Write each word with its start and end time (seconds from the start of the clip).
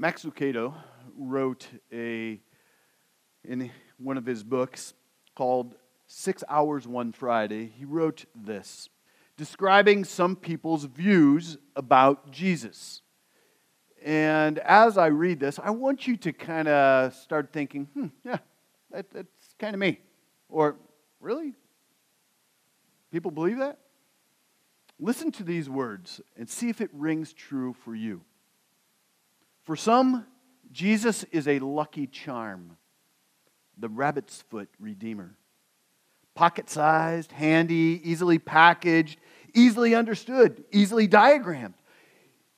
Max 0.00 0.24
Lucado 0.24 0.72
wrote 1.14 1.68
a 1.92 2.40
in 3.44 3.70
one 3.98 4.16
of 4.16 4.24
his 4.24 4.42
books 4.42 4.94
called 5.36 5.74
Six 6.06 6.42
Hours 6.48 6.88
One 6.88 7.12
Friday. 7.12 7.70
He 7.76 7.84
wrote 7.84 8.24
this, 8.34 8.88
describing 9.36 10.04
some 10.04 10.36
people's 10.36 10.86
views 10.86 11.58
about 11.76 12.30
Jesus. 12.30 13.02
And 14.02 14.58
as 14.60 14.96
I 14.96 15.08
read 15.08 15.38
this, 15.38 15.58
I 15.62 15.68
want 15.68 16.06
you 16.06 16.16
to 16.16 16.32
kind 16.32 16.68
of 16.68 17.12
start 17.12 17.52
thinking, 17.52 17.86
hmm, 17.92 18.06
yeah, 18.24 18.38
that, 18.90 19.10
that's 19.12 19.54
kind 19.58 19.74
of 19.74 19.80
me. 19.80 20.00
Or, 20.48 20.76
really? 21.20 21.52
People 23.12 23.32
believe 23.32 23.58
that? 23.58 23.76
Listen 24.98 25.30
to 25.32 25.42
these 25.42 25.68
words 25.68 26.22
and 26.38 26.48
see 26.48 26.70
if 26.70 26.80
it 26.80 26.88
rings 26.94 27.34
true 27.34 27.74
for 27.84 27.94
you. 27.94 28.22
For 29.64 29.76
some, 29.76 30.26
Jesus 30.72 31.24
is 31.24 31.48
a 31.48 31.58
lucky 31.58 32.06
charm, 32.06 32.76
the 33.78 33.88
rabbit's 33.88 34.42
foot 34.42 34.68
redeemer. 34.78 35.36
Pocket 36.34 36.70
sized, 36.70 37.32
handy, 37.32 38.00
easily 38.04 38.38
packaged, 38.38 39.18
easily 39.54 39.94
understood, 39.94 40.64
easily 40.72 41.06
diagrammed. 41.06 41.74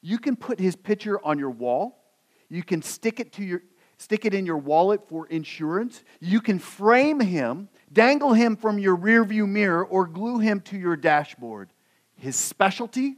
You 0.03 0.19
can 0.19 0.37
put 0.37 0.59
his 0.59 0.77
picture 0.77 1.25
on 1.25 1.39
your 1.39 1.51
wall. 1.51 2.05
You 2.49 2.63
can 2.63 2.83
stick 2.83 3.19
it 3.19 3.33
to 3.35 3.45
your 3.45 3.63
stick 4.03 4.25
it 4.25 4.35
in 4.35 4.45
your 4.45 4.59
wallet 4.59 5.09
for 5.09 5.27
insurance. 5.29 6.03
You 6.21 6.41
can 6.41 6.59
frame 6.59 7.21
him, 7.21 7.69
dangle 7.93 8.33
him 8.33 8.57
from 8.57 8.81
your 8.81 8.97
rearview 8.97 9.49
mirror 9.49 9.85
or 9.85 10.07
glue 10.07 10.41
him 10.41 10.61
to 10.63 10.77
your 10.77 10.97
dashboard. 10.97 11.71
His 12.17 12.35
specialty 12.35 13.17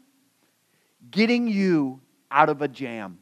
getting 1.11 1.49
you 1.49 2.03
out 2.31 2.51
of 2.51 2.61
a 2.61 2.69
jam. 2.69 3.19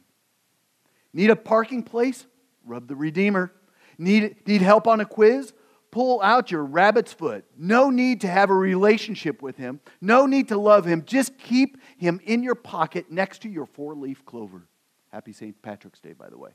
Need 1.13 1.29
a 1.29 1.35
parking 1.35 1.83
place? 1.83 2.25
Rub 2.65 2.87
the 2.87 2.95
Redeemer. 2.95 3.51
Need, 3.97 4.47
need 4.47 4.61
help 4.61 4.87
on 4.87 4.99
a 4.99 5.05
quiz? 5.05 5.53
Pull 5.91 6.21
out 6.23 6.49
your 6.49 6.63
rabbit's 6.63 7.13
foot. 7.13 7.45
No 7.55 7.91
need 7.91 8.21
to 8.21 8.27
have 8.27 8.49
a 8.49 8.55
relationship 8.55 9.43
with 9.43 9.57
him. 9.57 9.79
No 10.01 10.25
need 10.25 10.47
to 10.47 10.57
love 10.57 10.85
him. 10.85 11.03
Just 11.05 11.37
keep 11.37 11.77
him 11.97 12.19
in 12.25 12.41
your 12.41 12.55
pocket 12.55 13.11
next 13.11 13.43
to 13.43 13.49
your 13.49 13.67
four 13.67 13.93
leaf 13.93 14.25
clover. 14.25 14.67
Happy 15.11 15.33
St. 15.33 15.61
Patrick's 15.61 15.99
Day, 15.99 16.13
by 16.13 16.29
the 16.29 16.37
way. 16.37 16.49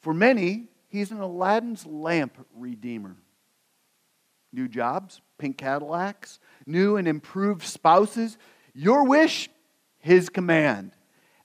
For 0.00 0.12
many, 0.12 0.66
he's 0.88 1.12
an 1.12 1.20
Aladdin's 1.20 1.86
lamp 1.86 2.44
redeemer. 2.56 3.14
New 4.52 4.66
jobs, 4.66 5.20
pink 5.38 5.56
Cadillacs, 5.56 6.40
new 6.66 6.96
and 6.96 7.06
improved 7.06 7.62
spouses. 7.62 8.36
Your 8.74 9.06
wish, 9.06 9.48
his 10.00 10.28
command. 10.28 10.90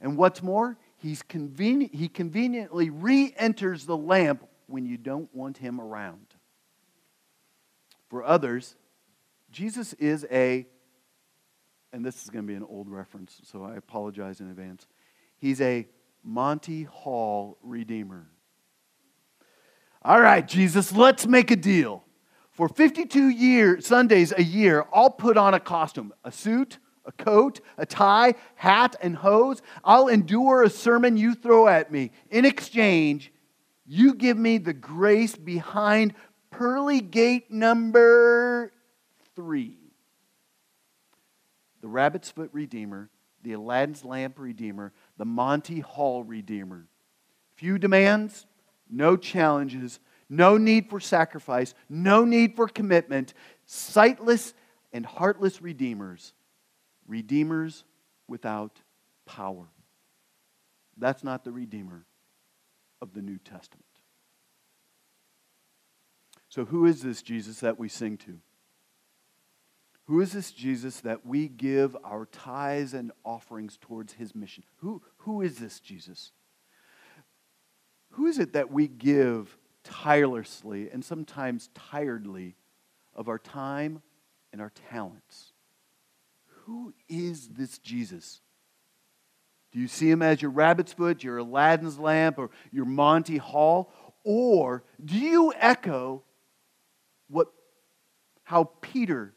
And 0.01 0.17
what's 0.17 0.41
more, 0.41 0.77
He's 1.07 1.23
convenient, 1.23 1.95
he 1.95 2.09
conveniently 2.09 2.89
re 2.89 3.33
enters 3.37 3.85
the 3.85 3.95
lamp 3.95 4.45
when 4.65 4.85
you 4.85 4.97
don't 4.97 5.33
want 5.33 5.57
him 5.57 5.79
around. 5.79 6.35
For 8.09 8.25
others, 8.25 8.75
Jesus 9.49 9.93
is 9.93 10.27
a, 10.29 10.67
and 11.93 12.03
this 12.03 12.21
is 12.21 12.29
going 12.29 12.43
to 12.43 12.47
be 12.47 12.55
an 12.55 12.65
old 12.69 12.89
reference, 12.89 13.39
so 13.45 13.63
I 13.63 13.77
apologize 13.77 14.41
in 14.41 14.49
advance. 14.49 14.85
He's 15.37 15.61
a 15.61 15.87
Monty 16.25 16.83
Hall 16.83 17.57
Redeemer. 17.63 18.27
All 20.01 20.19
right, 20.19 20.45
Jesus, 20.45 20.91
let's 20.91 21.25
make 21.25 21.51
a 21.51 21.55
deal. 21.55 22.03
For 22.51 22.67
52 22.67 23.29
year, 23.29 23.79
Sundays 23.79 24.33
a 24.35 24.43
year, 24.43 24.83
I'll 24.93 25.09
put 25.09 25.37
on 25.37 25.53
a 25.53 25.59
costume, 25.61 26.13
a 26.25 26.33
suit, 26.33 26.79
a 27.07 27.11
coat, 27.13 27.61
a 27.77 27.85
tie, 27.85 28.35
hat, 28.55 28.95
and 29.01 29.15
hose. 29.15 29.61
I'll 29.83 30.09
endure 30.09 30.61
a 30.61 30.69
sermon 30.69 31.17
you 31.17 31.33
throw 31.33 31.67
at 31.67 31.91
me. 31.91 32.11
In 32.29 32.45
exchange, 32.45 33.31
you 33.85 34.13
give 34.13 34.37
me 34.37 34.57
the 34.57 34.73
grace 34.73 35.35
behind 35.35 36.13
pearly 36.51 36.99
gate 36.99 37.49
number 37.49 38.73
three. 39.35 39.77
The 41.81 41.87
Rabbit's 41.87 42.29
Foot 42.29 42.49
Redeemer, 42.51 43.09
the 43.43 43.53
Aladdin's 43.53 44.03
Lamp 44.03 44.37
Redeemer, 44.37 44.91
the 45.17 45.25
Monty 45.25 45.79
Hall 45.79 46.23
Redeemer. 46.23 46.87
Few 47.55 47.77
demands, 47.77 48.45
no 48.89 49.15
challenges, 49.15 49.99
no 50.29 50.57
need 50.57 50.89
for 50.89 50.99
sacrifice, 50.99 51.73
no 51.87 52.25
need 52.25 52.55
for 52.55 52.67
commitment, 52.67 53.33
sightless 53.65 54.53
and 54.91 55.05
heartless 55.05 55.61
redeemers 55.61 56.33
redeemers 57.07 57.83
without 58.27 58.81
power. 59.25 59.67
That's 60.97 61.23
not 61.23 61.43
the 61.43 61.51
Redeemer 61.51 62.05
of 63.01 63.13
the 63.13 63.21
New 63.21 63.37
Testament. 63.37 63.85
So, 66.49 66.65
who 66.65 66.85
is 66.85 67.01
this 67.01 67.21
Jesus 67.21 67.59
that 67.59 67.77
we 67.77 67.89
sing 67.89 68.17
to? 68.17 68.39
Who 70.05 70.21
is 70.21 70.31
this 70.31 70.51
Jesus 70.51 71.01
that 71.01 71.25
we 71.25 71.49
give 71.49 71.95
our 72.03 72.25
tithes 72.25 72.93
and 72.93 73.11
offerings 73.25 73.77
towards 73.77 74.13
his 74.13 74.33
mission? 74.33 74.63
Who, 74.77 75.01
who 75.17 75.41
is 75.41 75.57
this 75.57 75.81
Jesus? 75.81 76.31
Who 78.11 78.25
is 78.25 78.39
it 78.39 78.53
that 78.53 78.71
we 78.71 78.87
give 78.87 79.57
tirelessly 79.83 80.89
and 80.89 81.03
sometimes 81.03 81.69
tiredly 81.75 82.55
of 83.13 83.27
our 83.27 83.37
time 83.37 84.01
and 84.53 84.61
our 84.61 84.71
talents? 84.89 85.51
Who 86.67 86.93
is 87.07 87.47
this 87.47 87.77
Jesus? 87.77 88.41
Do 89.71 89.79
you 89.79 89.87
see 89.87 90.11
him 90.11 90.21
as 90.21 90.41
your 90.41 90.51
rabbit's 90.51 90.91
foot, 90.91 91.23
your 91.23 91.37
Aladdin's 91.37 91.97
lamp, 91.97 92.37
or 92.37 92.49
your 92.73 92.83
Monty 92.83 93.37
Hall? 93.37 93.89
Or 94.25 94.83
do 95.03 95.17
you 95.17 95.53
echo 95.55 96.23
what, 97.29 97.47
how 98.43 98.65
Peter 98.81 99.33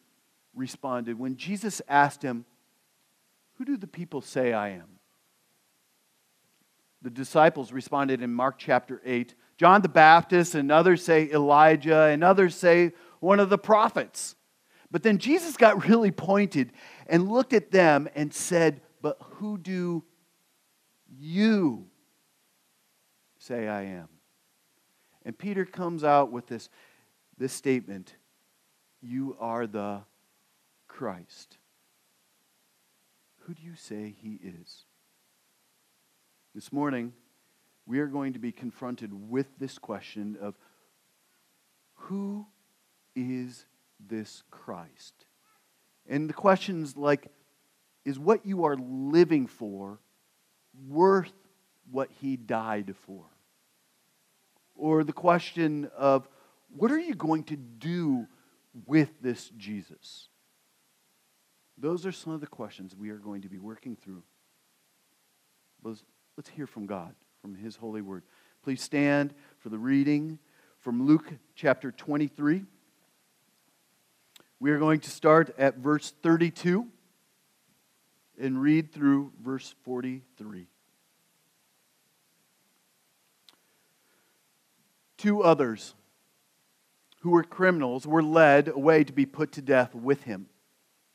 responded 0.56 1.20
when 1.20 1.36
Jesus 1.36 1.80
asked 1.88 2.20
him, 2.20 2.44
Who 3.58 3.64
do 3.64 3.76
the 3.76 3.86
people 3.86 4.22
say 4.22 4.52
I 4.52 4.70
am? 4.70 4.98
The 7.00 7.10
disciples 7.10 7.70
responded 7.70 8.22
in 8.22 8.34
Mark 8.34 8.56
chapter 8.58 9.00
8 9.04 9.34
John 9.56 9.82
the 9.82 9.88
Baptist, 9.88 10.56
and 10.56 10.72
others 10.72 11.04
say 11.04 11.30
Elijah, 11.30 12.04
and 12.06 12.24
others 12.24 12.56
say 12.56 12.91
one 13.20 13.38
of 13.38 13.50
the 13.50 13.58
prophets. 13.58 14.34
But 14.91 15.02
then 15.02 15.18
Jesus 15.18 15.56
got 15.56 15.86
really 15.88 16.10
pointed 16.10 16.72
and 17.10 17.28
looked 17.28 17.53
at 17.53 17.72
them 17.72 18.09
and 18.15 18.32
said, 18.32 18.81
But 19.03 19.19
who 19.21 19.59
do 19.59 20.04
you 21.19 21.88
say 23.37 23.66
I 23.66 23.82
am? 23.82 24.09
And 25.25 25.37
Peter 25.37 25.66
comes 25.66 26.04
out 26.04 26.31
with 26.31 26.47
this, 26.47 26.71
this 27.37 27.53
statement 27.53 28.15
You 29.03 29.37
are 29.41 29.66
the 29.66 30.03
Christ. 30.87 31.59
Who 33.41 33.54
do 33.54 33.62
you 33.62 33.75
say 33.75 34.15
he 34.22 34.38
is? 34.42 34.84
This 36.54 36.72
morning, 36.72 37.12
we 37.87 37.98
are 37.98 38.06
going 38.06 38.34
to 38.34 38.38
be 38.38 38.53
confronted 38.53 39.31
with 39.31 39.47
this 39.59 39.78
question 39.78 40.37
of 40.41 40.54
who 41.94 42.47
is 43.16 43.66
this 43.98 44.44
Christ? 44.50 45.27
And 46.10 46.28
the 46.28 46.34
questions 46.34 46.97
like, 46.97 47.28
is 48.04 48.19
what 48.19 48.44
you 48.44 48.65
are 48.65 48.76
living 48.76 49.47
for 49.47 50.00
worth 50.88 51.32
what 51.91 52.10
he 52.21 52.37
died 52.37 52.94
for? 53.06 53.25
Or 54.75 55.04
the 55.04 55.12
question 55.12 55.88
of, 55.97 56.28
what 56.76 56.91
are 56.91 56.98
you 56.98 57.15
going 57.15 57.44
to 57.44 57.56
do 57.56 58.26
with 58.87 59.10
this 59.22 59.50
Jesus? 59.56 60.28
Those 61.78 62.04
are 62.04 62.12
some 62.12 62.32
of 62.32 62.41
the 62.41 62.47
questions 62.47 62.97
we 62.97 63.10
are 63.10 63.19
going 63.19 63.42
to 63.42 63.48
be 63.48 63.59
working 63.59 63.97
through. 63.97 64.22
Let's, 65.83 66.03
let's 66.36 66.51
hear 66.51 66.66
from 66.66 66.86
God, 66.86 67.15
from 67.41 67.54
his 67.54 67.77
holy 67.77 68.03
word. 68.03 68.24
Please 68.65 68.83
stand 68.83 69.33
for 69.59 69.68
the 69.68 69.78
reading 69.78 70.39
from 70.80 71.06
Luke 71.06 71.33
chapter 71.54 71.92
23. 71.92 72.65
We 74.60 74.72
are 74.72 74.78
going 74.78 75.01
to 75.01 75.10
start 75.10 75.54
at 75.57 75.78
verse 75.78 76.12
32 76.22 76.86
and 78.39 78.60
read 78.60 78.92
through 78.92 79.33
verse 79.42 79.74
43. 79.84 80.66
Two 85.16 85.42
others 85.42 85.95
who 87.21 87.30
were 87.30 87.42
criminals 87.42 88.07
were 88.07 88.22
led 88.22 88.68
away 88.68 89.03
to 89.03 89.12
be 89.15 89.24
put 89.24 89.53
to 89.53 89.62
death 89.62 89.95
with 89.95 90.24
him. 90.24 90.47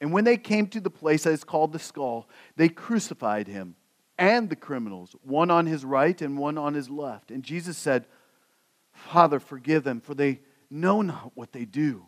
And 0.02 0.12
when 0.12 0.24
they 0.24 0.38
came 0.38 0.66
to 0.68 0.80
the 0.80 0.90
place 0.90 1.24
that 1.24 1.32
is 1.32 1.44
called 1.44 1.72
the 1.72 1.80
skull, 1.80 2.28
they 2.56 2.68
crucified 2.68 3.48
him 3.48 3.76
and 4.18 4.50
the 4.50 4.56
criminals, 4.56 5.16
one 5.22 5.52
on 5.52 5.68
his 5.68 5.86
right 5.86 6.20
and 6.20 6.38
one 6.38 6.58
on 6.58 6.74
his 6.74 6.90
left. 6.90 7.30
And 7.30 7.44
Jesus 7.44 7.78
said, 7.78 8.08
Father, 8.92 9.40
forgive 9.40 9.84
them, 9.84 10.02
for 10.02 10.16
they 10.16 10.40
know 10.72 11.04
not 11.04 11.32
what 11.36 11.52
they 11.52 11.66
do 11.66 12.08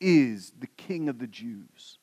is 0.00 0.52
the 0.58 0.66
king 0.66 1.08
of 1.08 1.18
the 1.18 1.26
Jews. 1.26 1.98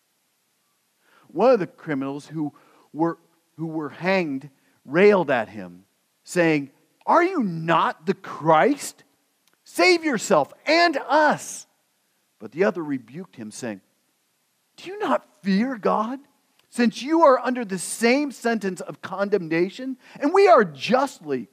One 1.27 1.51
of 1.51 1.59
the 1.59 1.67
criminals 1.67 2.27
who 2.27 2.53
were, 2.93 3.17
who 3.57 3.67
were 3.67 3.89
hanged 3.89 4.49
railed 4.85 5.29
at 5.29 5.49
him, 5.49 5.83
saying, 6.23 6.71
Are 7.05 7.23
you 7.23 7.43
not 7.43 8.05
the 8.05 8.13
Christ? 8.13 9.03
Save 9.63 10.05
yourself 10.05 10.53
and 10.65 10.97
us. 11.07 11.67
But 12.39 12.51
the 12.51 12.63
other 12.63 12.83
rebuked 12.83 13.35
him, 13.35 13.51
saying, 13.51 13.81
Do 14.77 14.89
you 14.89 14.99
not 14.99 15.27
fear 15.43 15.77
God? 15.77 16.19
Since 16.69 17.01
you 17.01 17.23
are 17.23 17.39
under 17.39 17.65
the 17.65 17.79
same 17.79 18.31
sentence 18.31 18.81
of 18.81 19.01
condemnation, 19.01 19.97
and 20.19 20.33
we 20.33 20.47
are 20.47 20.63
justly, 20.63 21.47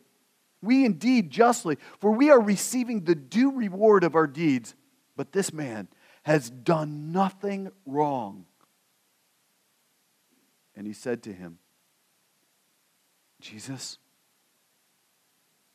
we 0.60 0.84
indeed 0.84 1.30
justly, 1.30 1.78
for 1.98 2.10
we 2.10 2.30
are 2.30 2.40
receiving 2.40 3.04
the 3.04 3.14
due 3.14 3.52
reward 3.52 4.04
of 4.04 4.14
our 4.14 4.26
deeds. 4.26 4.74
But 5.16 5.32
this 5.32 5.52
man 5.52 5.88
has 6.24 6.50
done 6.50 7.12
nothing 7.12 7.70
wrong. 7.86 8.46
And 10.74 10.86
he 10.86 10.92
said 10.92 11.22
to 11.24 11.32
him, 11.32 11.58
Jesus, 13.40 13.98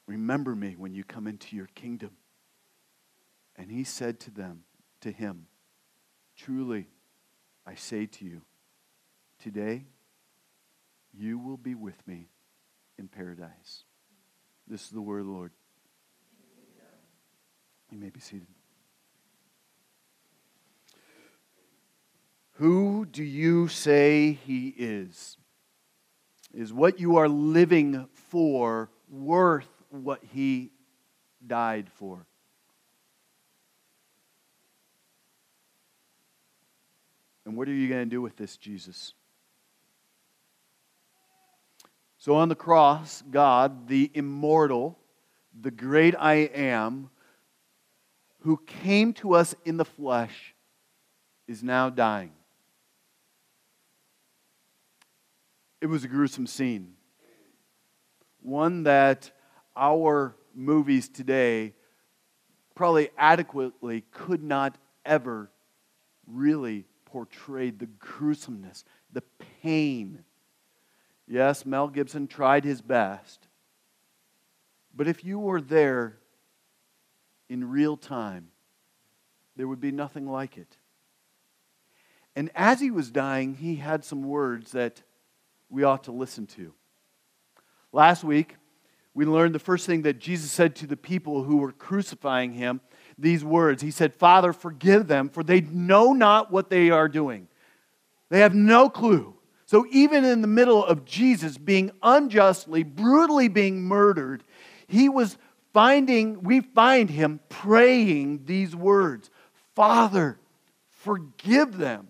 remember 0.08 0.56
me 0.56 0.76
when 0.78 0.94
you 0.94 1.04
come 1.04 1.28
into 1.28 1.56
your 1.56 1.70
kingdom. 1.76 2.12
And 3.56 3.72
he 3.72 3.84
said 3.84 4.20
to 4.22 4.32
them, 4.32 4.64
to 5.02 5.12
him, 5.12 5.48
Truly, 6.36 6.88
I 7.66 7.76
say 7.76 8.06
to 8.06 8.26
you, 8.26 8.42
today 9.42 9.86
you 11.14 11.38
will 11.38 11.58
be 11.58 11.76
with 11.76 12.08
me 12.08 12.30
in 12.98 13.08
paradise. 13.08 13.84
This 14.68 14.84
is 14.84 14.90
the 14.90 15.02
word 15.02 15.22
of 15.22 15.26
the 15.26 15.32
Lord. 15.32 15.52
You 17.92 17.98
may 17.98 18.10
be 18.10 18.20
seated. 18.20 18.48
Who 22.60 23.06
do 23.06 23.24
you 23.24 23.70
say 23.70 24.34
he 24.34 24.68
is? 24.78 25.38
Is 26.54 26.74
what 26.74 27.00
you 27.00 27.16
are 27.16 27.30
living 27.30 28.10
for 28.12 28.90
worth 29.10 29.70
what 29.92 30.20
he 30.34 30.70
died 31.48 31.88
for? 31.94 32.26
And 37.46 37.56
what 37.56 37.70
are 37.70 37.74
you 37.74 37.88
going 37.88 38.04
to 38.04 38.10
do 38.10 38.22
with 38.22 38.36
this, 38.36 38.58
Jesus? 38.58 39.14
So 42.18 42.36
on 42.36 42.50
the 42.50 42.56
cross, 42.56 43.24
God, 43.32 43.88
the 43.88 44.12
immortal, 44.14 45.00
the 45.58 45.72
great 45.72 46.14
I 46.20 46.34
am, 46.54 47.10
who 48.40 48.58
came 48.68 49.14
to 49.14 49.34
us 49.34 49.56
in 49.64 49.78
the 49.78 49.86
flesh, 49.86 50.54
is 51.48 51.64
now 51.64 51.90
dying. 51.90 52.34
It 55.82 55.88
was 55.88 56.04
a 56.04 56.08
gruesome 56.08 56.48
scene. 56.48 56.94
One 58.42 58.84
that 58.84 59.32
our 59.76 60.36
movies 60.54 61.08
today 61.08 61.74
probably 62.76 63.10
adequately 63.18 64.04
could 64.12 64.44
not 64.44 64.78
ever 65.06 65.52
really 66.28 66.86
portray 67.06 67.70
the 67.72 67.86
gruesomeness, 67.86 68.84
the 69.12 69.24
pain. 69.62 70.24
Yes, 71.28 71.66
Mel 71.66 71.88
Gibson 71.88 72.28
tried 72.28 72.66
his 72.66 72.82
best. 72.82 73.48
But 74.94 75.08
if 75.08 75.24
you 75.24 75.40
were 75.40 75.62
there 75.62 76.18
in 77.48 77.70
real 77.70 77.96
time, 77.96 78.50
there 79.56 79.68
would 79.68 79.80
be 79.80 79.92
nothing 79.92 80.30
like 80.30 80.58
it. 80.58 80.78
And 82.36 82.50
as 82.56 82.80
he 82.80 82.92
was 82.92 83.12
dying, 83.12 83.56
he 83.56 83.76
had 83.76 84.06
some 84.06 84.24
words 84.24 84.72
that 84.72 85.04
we 85.70 85.84
ought 85.84 86.06
to 86.06 86.12
listen 86.12 86.48
to. 86.48 86.74
Last 87.92 88.24
week, 88.24 88.56
we 89.14 89.26
learned 89.26 89.56
the 89.56 89.60
first 89.60 89.86
thing 89.86 90.04
that 90.04 90.20
Jesus 90.20 90.52
said 90.52 90.76
to 90.78 90.88
the 90.88 90.98
people 90.98 91.44
who 91.44 91.58
were 91.58 91.72
crucifying 91.72 92.54
him 92.54 92.82
these 93.18 93.44
words. 93.44 93.82
He 93.82 93.92
said, 93.92 94.14
Father, 94.14 94.54
forgive 94.54 95.08
them, 95.08 95.30
for 95.30 95.44
they 95.44 95.62
know 95.62 96.14
not 96.14 96.52
what 96.52 96.70
they 96.70 96.90
are 96.90 97.10
doing. 97.10 97.48
They 98.30 98.40
have 98.40 98.54
no 98.54 98.90
clue. 98.90 99.36
So, 99.66 99.86
even 99.92 100.26
in 100.26 100.42
the 100.42 100.48
middle 100.48 100.84
of 100.84 101.06
Jesus 101.06 101.58
being 101.58 101.92
unjustly, 102.02 102.84
brutally 102.84 103.50
being 103.50 103.84
murdered, 103.84 104.44
he 104.88 105.10
was 105.10 105.38
finding, 105.74 106.42
we 106.42 106.62
find 106.62 107.10
him 107.10 107.40
praying 107.50 108.46
these 108.46 108.76
words 108.76 109.30
Father, 109.76 110.40
forgive 110.90 111.78
them, 111.78 112.10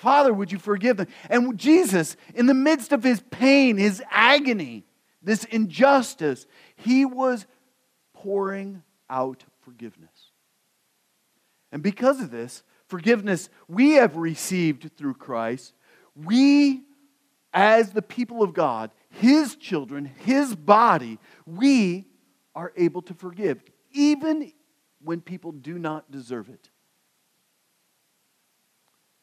Father, 0.00 0.32
would 0.32 0.50
you 0.50 0.58
forgive 0.58 0.96
them? 0.96 1.08
And 1.28 1.58
Jesus, 1.58 2.16
in 2.34 2.46
the 2.46 2.54
midst 2.54 2.90
of 2.90 3.02
his 3.02 3.20
pain, 3.30 3.76
his 3.76 4.02
agony, 4.10 4.86
this 5.22 5.44
injustice, 5.44 6.46
he 6.74 7.04
was 7.04 7.44
pouring 8.14 8.82
out 9.10 9.44
forgiveness. 9.60 10.32
And 11.70 11.82
because 11.82 12.18
of 12.18 12.30
this, 12.30 12.62
forgiveness 12.88 13.50
we 13.68 13.92
have 13.92 14.16
received 14.16 14.90
through 14.96 15.14
Christ, 15.14 15.74
we, 16.16 16.80
as 17.52 17.92
the 17.92 18.00
people 18.00 18.42
of 18.42 18.54
God, 18.54 18.92
his 19.10 19.54
children, 19.54 20.06
his 20.06 20.56
body, 20.56 21.18
we 21.44 22.06
are 22.54 22.72
able 22.74 23.02
to 23.02 23.12
forgive, 23.12 23.62
even 23.92 24.50
when 25.04 25.20
people 25.20 25.52
do 25.52 25.78
not 25.78 26.10
deserve 26.10 26.48
it. 26.48 26.69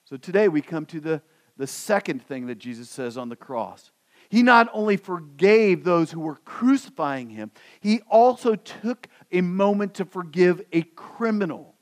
So 0.09 0.15
today 0.15 0.48
we 0.48 0.62
come 0.62 0.86
to 0.86 1.01
the, 1.01 1.21
the 1.57 1.68
second 1.68 2.24
thing 2.24 2.48
that 2.48 2.59
Jesus 2.59 2.89
says 2.89 3.18
on 3.18 3.27
the 3.27 3.36
cross. 3.36 3.92
He 4.30 4.42
not 4.42 4.69
only 4.71 4.95
forgave 4.95 5.83
those 5.83 6.12
who 6.12 6.21
were 6.21 6.38
crucifying 6.45 7.29
him, 7.29 7.51
he 7.81 8.00
also 8.10 8.55
took 8.55 9.08
a 9.34 9.41
moment 9.41 9.96
to 9.96 10.05
forgive 10.05 10.62
a 10.72 10.84
criminal, 10.84 11.75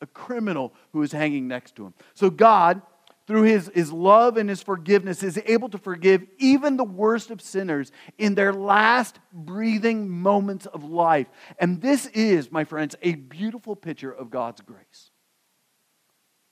a 0.00 0.06
criminal 0.08 0.74
who 0.92 0.98
was 0.98 1.12
hanging 1.12 1.46
next 1.46 1.76
to 1.76 1.86
him. 1.86 1.94
So 2.14 2.30
God, 2.30 2.82
through 3.28 3.42
his, 3.42 3.70
his 3.72 3.92
love 3.92 4.38
and 4.38 4.48
his 4.48 4.60
forgiveness, 4.60 5.22
is 5.22 5.40
able 5.46 5.68
to 5.68 5.78
forgive 5.78 6.26
even 6.38 6.76
the 6.76 6.82
worst 6.82 7.30
of 7.30 7.40
sinners 7.40 7.92
in 8.18 8.34
their 8.34 8.52
last 8.52 9.20
breathing 9.32 10.08
moments 10.08 10.66
of 10.66 10.82
life. 10.82 11.28
And 11.60 11.80
this 11.80 12.06
is, 12.06 12.50
my 12.50 12.64
friends, 12.64 12.96
a 13.02 13.14
beautiful 13.14 13.76
picture 13.76 14.10
of 14.10 14.30
God's 14.30 14.62
grace 14.62 15.12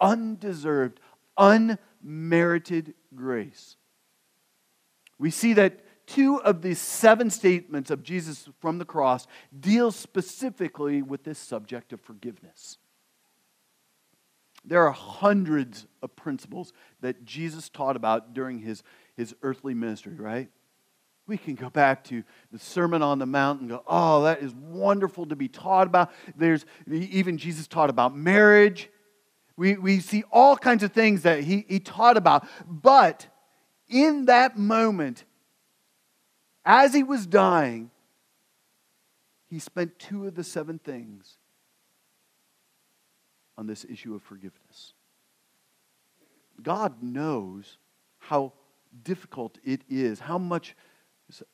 undeserved, 0.00 1.00
unmerited 1.36 2.94
grace. 3.14 3.76
We 5.18 5.30
see 5.30 5.52
that 5.54 6.06
two 6.06 6.40
of 6.42 6.62
the 6.62 6.74
seven 6.74 7.30
statements 7.30 7.90
of 7.90 8.02
Jesus 8.02 8.48
from 8.58 8.78
the 8.78 8.84
cross 8.84 9.26
deal 9.58 9.92
specifically 9.92 11.02
with 11.02 11.24
this 11.24 11.38
subject 11.38 11.92
of 11.92 12.00
forgiveness. 12.00 12.78
There 14.64 14.86
are 14.86 14.92
hundreds 14.92 15.86
of 16.02 16.14
principles 16.16 16.72
that 17.00 17.24
Jesus 17.24 17.68
taught 17.68 17.96
about 17.96 18.34
during 18.34 18.58
his, 18.58 18.82
his 19.16 19.34
earthly 19.42 19.72
ministry, 19.72 20.14
right? 20.14 20.50
We 21.26 21.38
can 21.38 21.54
go 21.54 21.70
back 21.70 22.04
to 22.04 22.24
the 22.50 22.58
Sermon 22.58 23.02
on 23.02 23.18
the 23.18 23.26
Mount 23.26 23.60
and 23.60 23.70
go, 23.70 23.82
oh, 23.86 24.24
that 24.24 24.42
is 24.42 24.52
wonderful 24.54 25.26
to 25.26 25.36
be 25.36 25.48
taught 25.48 25.86
about. 25.86 26.10
There's 26.36 26.66
even 26.90 27.38
Jesus 27.38 27.68
taught 27.68 27.88
about 27.88 28.16
marriage. 28.16 28.90
We, 29.60 29.76
we 29.76 30.00
see 30.00 30.24
all 30.32 30.56
kinds 30.56 30.82
of 30.82 30.92
things 30.92 31.20
that 31.24 31.44
he, 31.44 31.66
he 31.68 31.80
taught 31.80 32.16
about. 32.16 32.48
But 32.66 33.26
in 33.90 34.24
that 34.24 34.58
moment, 34.58 35.24
as 36.64 36.94
he 36.94 37.02
was 37.02 37.26
dying, 37.26 37.90
he 39.50 39.58
spent 39.58 39.98
two 39.98 40.26
of 40.26 40.34
the 40.34 40.44
seven 40.44 40.78
things 40.78 41.36
on 43.58 43.66
this 43.66 43.84
issue 43.84 44.14
of 44.14 44.22
forgiveness. 44.22 44.94
God 46.62 47.02
knows 47.02 47.76
how 48.18 48.54
difficult 49.04 49.58
it 49.62 49.82
is, 49.90 50.20
how 50.20 50.38
much 50.38 50.74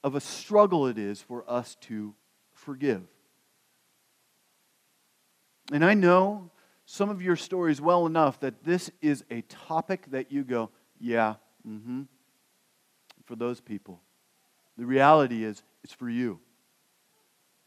of 0.04 0.14
a 0.14 0.20
struggle 0.20 0.86
it 0.86 0.96
is 0.96 1.20
for 1.20 1.44
us 1.50 1.75
to 1.80 2.14
forgive. 2.52 3.02
And 5.72 5.84
I 5.84 5.94
know 5.94 6.52
some 6.87 7.11
of 7.11 7.21
your 7.21 7.37
stories 7.37 7.81
well 7.81 8.07
enough 8.07 8.40
that 8.40 8.64
this 8.64 8.90
is 9.02 9.25
a 9.31 9.43
topic 9.43 10.07
that 10.12 10.33
you 10.33 10.45
go, 10.45 10.71
yeah, 11.00 11.35
mm 11.69 11.83
hmm, 11.83 12.02
for 13.25 13.35
those 13.35 13.61
people. 13.61 14.00
The 14.78 14.87
reality 14.87 15.45
is, 15.45 15.62
it's 15.83 15.93
for 15.93 16.09
you. 16.09 16.38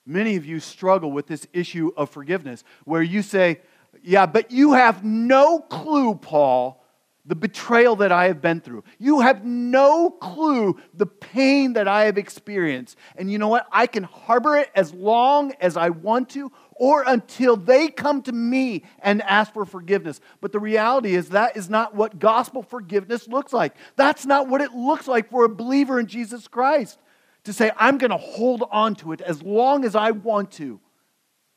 Many 0.05 0.37
of 0.37 0.45
you 0.45 0.59
struggle 0.59 1.11
with 1.11 1.27
this 1.27 1.45
issue 1.53 1.91
of 1.97 2.09
forgiveness, 2.09 2.63
where 2.85 3.01
you 3.01 3.21
say, 3.21 3.59
Yeah, 4.01 4.25
but 4.25 4.51
you 4.51 4.73
have 4.73 5.03
no 5.03 5.59
clue, 5.59 6.15
Paul, 6.15 6.83
the 7.25 7.35
betrayal 7.35 7.95
that 7.97 8.11
I 8.11 8.25
have 8.25 8.41
been 8.41 8.61
through. 8.61 8.83
You 8.97 9.19
have 9.19 9.45
no 9.45 10.09
clue 10.09 10.79
the 10.93 11.05
pain 11.05 11.73
that 11.73 11.87
I 11.87 12.05
have 12.05 12.17
experienced. 12.17 12.97
And 13.15 13.31
you 13.31 13.37
know 13.37 13.49
what? 13.49 13.67
I 13.71 13.87
can 13.87 14.03
harbor 14.03 14.55
it 14.57 14.71
as 14.73 14.93
long 14.93 15.53
as 15.61 15.77
I 15.77 15.89
want 15.89 16.29
to 16.29 16.51
or 16.75 17.03
until 17.05 17.57
they 17.57 17.89
come 17.89 18.21
to 18.23 18.31
me 18.31 18.83
and 18.99 19.21
ask 19.23 19.53
for 19.53 19.65
forgiveness. 19.65 20.21
But 20.41 20.53
the 20.53 20.59
reality 20.59 21.13
is 21.13 21.29
that 21.29 21.57
is 21.57 21.69
not 21.69 21.93
what 21.93 22.19
gospel 22.19 22.63
forgiveness 22.63 23.27
looks 23.27 23.53
like. 23.53 23.75
That's 23.95 24.25
not 24.25 24.47
what 24.47 24.61
it 24.61 24.73
looks 24.73 25.07
like 25.07 25.29
for 25.29 25.43
a 25.43 25.49
believer 25.49 25.99
in 25.99 26.07
Jesus 26.07 26.47
Christ 26.47 26.97
to 27.43 27.53
say, 27.53 27.71
I'm 27.77 27.97
going 27.97 28.11
to 28.11 28.17
hold 28.17 28.63
on 28.71 28.95
to 28.95 29.11
it 29.11 29.21
as 29.21 29.43
long 29.43 29.83
as 29.83 29.95
I 29.95 30.11
want 30.11 30.51
to. 30.53 30.79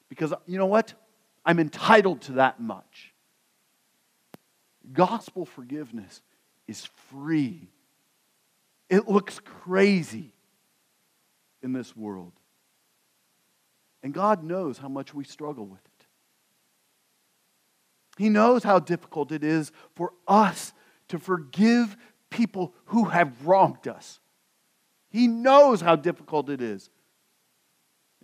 Because 0.08 0.34
you 0.46 0.58
know 0.58 0.66
what? 0.66 0.92
I'm 1.44 1.58
entitled 1.58 2.20
to 2.22 2.32
that 2.32 2.60
much. 2.60 3.11
Gospel 4.92 5.44
forgiveness 5.44 6.20
is 6.66 6.84
free. 7.10 7.68
It 8.88 9.08
looks 9.08 9.40
crazy 9.40 10.32
in 11.62 11.72
this 11.72 11.96
world. 11.96 12.32
And 14.02 14.12
God 14.12 14.42
knows 14.42 14.78
how 14.78 14.88
much 14.88 15.14
we 15.14 15.24
struggle 15.24 15.64
with 15.64 15.80
it. 15.80 16.06
He 18.18 18.28
knows 18.28 18.62
how 18.62 18.78
difficult 18.78 19.32
it 19.32 19.44
is 19.44 19.72
for 19.94 20.12
us 20.28 20.72
to 21.08 21.18
forgive 21.18 21.96
people 22.30 22.74
who 22.86 23.04
have 23.04 23.46
wronged 23.46 23.88
us. 23.88 24.20
He 25.10 25.28
knows 25.28 25.80
how 25.80 25.96
difficult 25.96 26.48
it 26.48 26.60
is. 26.60 26.90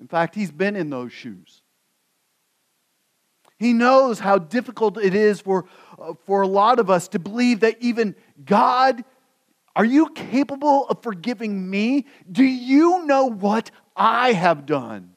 In 0.01 0.09
fact, 0.09 0.35
he's 0.35 0.51
been 0.51 0.77
in 0.77 0.91
those 0.91 1.13
shoes. 1.13 1.63
He 3.59 3.73
knows 3.73 4.21
how 4.21 4.39
difficult 4.39 4.99
it 4.99 5.15
is 5.15 5.41
for, 5.41 5.67
uh, 5.99 6.15
for 6.25 6.43
a 6.43 6.47
lot 6.47 6.79
of 6.79 6.91
us 6.91 7.09
to 7.09 7.19
believe 7.19 7.61
that 7.61 7.77
even 7.81 8.15
God, 8.45 9.05
are 9.75 9.85
you 9.85 10.11
capable 10.11 10.87
of 10.89 11.03
forgiving 11.03 11.69
me? 11.69 12.07
Do 12.31 12.45
you 12.45 13.05
know 13.05 13.27
what 13.27 13.71
I 13.97 14.33
have 14.33 14.65
done? 14.65 15.17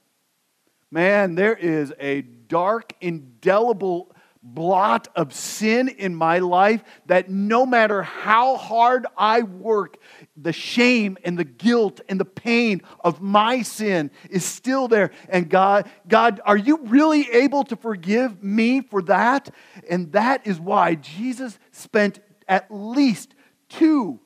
Man, 0.89 1.35
there 1.35 1.55
is 1.55 1.93
a 1.99 2.21
dark, 2.21 2.93
indelible 2.99 4.10
blot 4.43 5.07
of 5.15 5.33
sin 5.33 5.87
in 5.87 6.15
my 6.15 6.39
life 6.39 6.83
that 7.05 7.29
no 7.29 7.65
matter 7.65 8.01
how 8.01 8.57
hard 8.57 9.05
I 9.15 9.43
work, 9.43 9.97
the 10.35 10.53
shame 10.53 11.17
and 11.23 11.37
the 11.37 11.43
guilt 11.43 12.01
and 12.09 12.19
the 12.19 12.25
pain 12.25 12.81
of 13.01 13.21
my 13.21 13.61
sin 13.61 14.09
is 14.29 14.43
still 14.43 14.87
there. 14.87 15.11
And 15.29 15.49
God, 15.49 15.89
God, 16.07 16.41
are 16.45 16.57
you 16.57 16.77
really 16.85 17.29
able 17.29 17.63
to 17.65 17.75
forgive 17.75 18.43
me 18.43 18.81
for 18.81 19.01
that? 19.03 19.53
And 19.89 20.11
that 20.13 20.47
is 20.47 20.59
why 20.59 20.95
Jesus 20.95 21.59
spent 21.71 22.19
at 22.47 22.67
least 22.69 23.35
two 23.69 24.19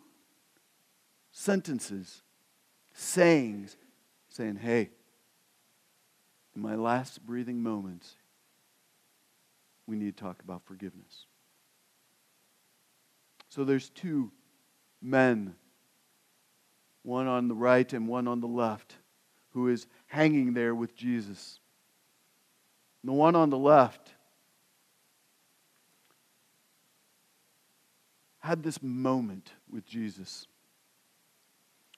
sentences, 1.31 2.23
sayings, 2.93 3.75
saying, 4.29 4.55
Hey, 4.55 4.91
in 6.55 6.61
my 6.61 6.75
last 6.75 7.25
breathing 7.25 7.61
moments, 7.61 8.15
we 9.87 9.95
need 9.95 10.17
to 10.17 10.23
talk 10.23 10.41
about 10.41 10.63
forgiveness. 10.65 11.25
So 13.49 13.63
there's 13.63 13.89
two 13.89 14.31
men, 15.01 15.55
one 17.03 17.27
on 17.27 17.47
the 17.47 17.55
right 17.55 17.91
and 17.93 18.07
one 18.07 18.27
on 18.27 18.41
the 18.41 18.47
left, 18.47 18.95
who 19.51 19.69
is 19.69 19.87
hanging 20.07 20.53
there 20.53 20.75
with 20.75 20.95
Jesus. 20.95 21.59
the 23.03 23.13
one 23.13 23.35
on 23.35 23.51
the 23.51 23.57
left 23.57 24.15
had 28.39 28.63
this 28.63 28.81
moment 28.81 29.51
with 29.71 29.85
Jesus. 29.85 30.47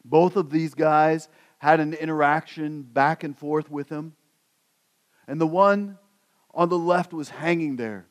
Both 0.03 0.36
of 0.36 0.50
these 0.50 0.74
guys 0.74 1.27
had 1.58 1.79
an 1.79 1.94
interaction 1.94 2.84
back 2.84 3.24
and 3.24 3.38
forth 3.38 3.70
with 3.70 3.89
him. 3.89 4.15
And 5.27 5.41
the 5.41 5.48
one 5.48 5.98
on 6.58 6.70
the 6.70 6.78
left 6.78 7.14
was 7.14 7.30
hanging 7.30 7.76
there. 7.76 8.08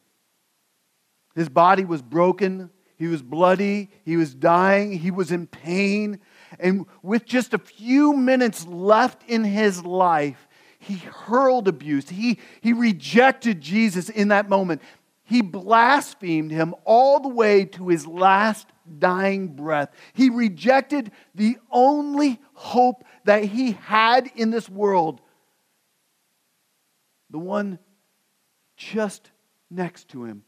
His 1.34 1.48
body 1.50 1.84
was 1.84 2.00
broken. 2.00 2.70
He 2.96 3.08
was 3.08 3.20
bloody. 3.20 3.90
He 4.04 4.16
was 4.16 4.34
dying. 4.34 4.92
He 4.92 5.10
was 5.10 5.32
in 5.32 5.46
pain. 5.48 6.20
And 6.58 6.86
with 7.02 7.26
just 7.26 7.52
a 7.52 7.58
few 7.58 8.14
minutes 8.14 8.66
left 8.66 9.28
in 9.28 9.44
his 9.44 9.84
life, 9.84 10.48
he 10.78 10.94
hurled 10.94 11.66
abuse. 11.66 12.08
He, 12.08 12.38
he 12.62 12.72
rejected 12.72 13.60
Jesus 13.60 14.08
in 14.08 14.28
that 14.28 14.48
moment. 14.48 14.80
He 15.24 15.42
blasphemed 15.42 16.52
him 16.52 16.74
all 16.84 17.18
the 17.18 17.28
way 17.28 17.64
to 17.64 17.88
his 17.88 18.06
last 18.06 18.68
dying 18.98 19.48
breath. 19.48 19.90
He 20.14 20.30
rejected 20.30 21.10
the 21.34 21.58
only 21.70 22.40
hope 22.54 23.04
that 23.24 23.44
he 23.44 23.72
had 23.72 24.30
in 24.36 24.52
this 24.52 24.68
world 24.68 25.20
the 27.30 27.38
one 27.38 27.78
just 28.76 29.30
next 29.70 30.08
to 30.08 30.24
him 30.24 30.44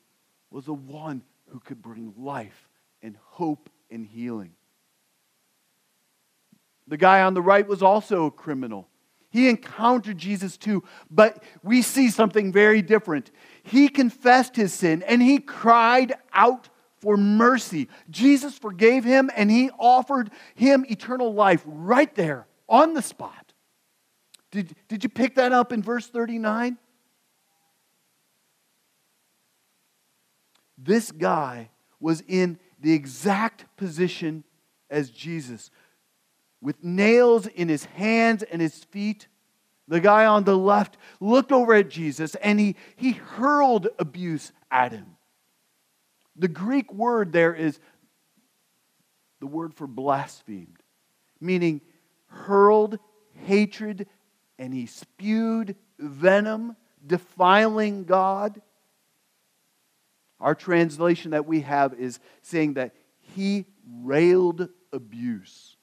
was 0.51 0.67
the 0.67 0.75
one 0.75 1.23
who 1.49 1.61
could 1.61 1.83
bring 1.83 2.13
life 2.17 2.69
and 3.03 3.17
hope 3.23 3.71
and 3.91 4.07
healing. 4.07 4.53
The 6.87 6.97
guy 6.97 7.23
on 7.23 7.35
the 7.35 7.43
right 7.43 7.67
was 7.67 7.83
also 7.83 8.27
a 8.27 8.31
criminal. 8.31 8.89
He 9.31 9.49
encountered 9.49 10.17
Jesus 10.17 10.57
too, 10.57 10.85
but 11.11 11.43
we 11.63 11.83
see 11.83 12.09
something 12.09 12.51
very 12.51 12.81
different. 12.81 13.31
He 13.63 13.89
confessed 13.89 14.57
his 14.57 14.73
sin 14.73 15.03
and 15.03 15.21
he 15.21 15.39
cried 15.39 16.15
out 16.33 16.71
for 16.97 17.17
mercy. 17.17 17.89
Jesus 18.11 18.57
forgave 18.57 19.05
him 19.05 19.31
and 19.37 19.51
he 19.51 19.71
offered 19.79 20.31
him 20.55 20.87
eternal 20.89 21.35
life 21.35 21.63
right 21.67 22.13
there 22.15 22.47
on 22.69 22.95
the 22.95 23.03
spot. 23.03 23.53
Did, 24.51 24.75
did 24.89 25.05
you 25.05 25.11
pick 25.11 25.35
that 25.35 25.53
up 25.53 25.73
in 25.73 25.83
verse 25.83 26.07
39? 26.07 26.79
This 30.89 31.13
guy 31.13 31.69
was 32.01 32.23
in 32.27 32.59
the 32.81 32.95
exact 32.95 33.67
position 33.77 34.43
as 34.89 35.11
Jesus, 35.11 35.71
with 36.63 36.83
nails 36.83 37.47
in 37.47 37.69
his 37.69 37.85
hands 37.85 38.43
and 38.43 38.63
his 38.63 38.85
feet. 38.85 39.29
The 39.87 40.01
guy 40.01 40.25
on 40.25 40.45
the 40.45 40.57
left 40.57 40.97
looked 41.21 41.53
over 41.53 41.75
at 41.75 41.91
Jesus 41.91 42.37
and 42.37 42.59
he, 42.59 42.75
he 42.97 43.13
hurled 43.13 43.89
abuse 43.99 44.51
at 44.71 44.93
him. 44.93 45.17
The 46.37 46.49
Greek 46.49 46.91
word 46.91 47.33
there 47.33 47.55
is 47.55 47.79
the 49.41 49.47
word 49.47 49.75
for 49.75 49.87
blasphemed, 49.87 50.79
meaning 51.39 51.83
hurled 52.29 52.99
hatred 53.45 54.07
and 54.59 54.73
he 54.73 54.87
spewed 54.87 55.77
venom, 55.99 56.77
defiling 57.07 58.05
God. 58.05 58.63
Our 60.41 60.55
translation 60.55 61.33
that 61.33 61.47
we 61.47 61.61
have 61.63 61.95
is 61.95 62.21
saying 62.43 62.75
that 62.75 62.95
he 63.21 63.67
railed 64.03 64.69
abuse. 64.93 65.77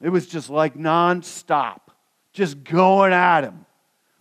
It 0.00 0.10
was 0.10 0.26
just 0.26 0.50
like 0.50 0.76
nonstop, 0.76 1.80
just 2.32 2.64
going 2.64 3.12
at 3.12 3.44
him. 3.44 3.66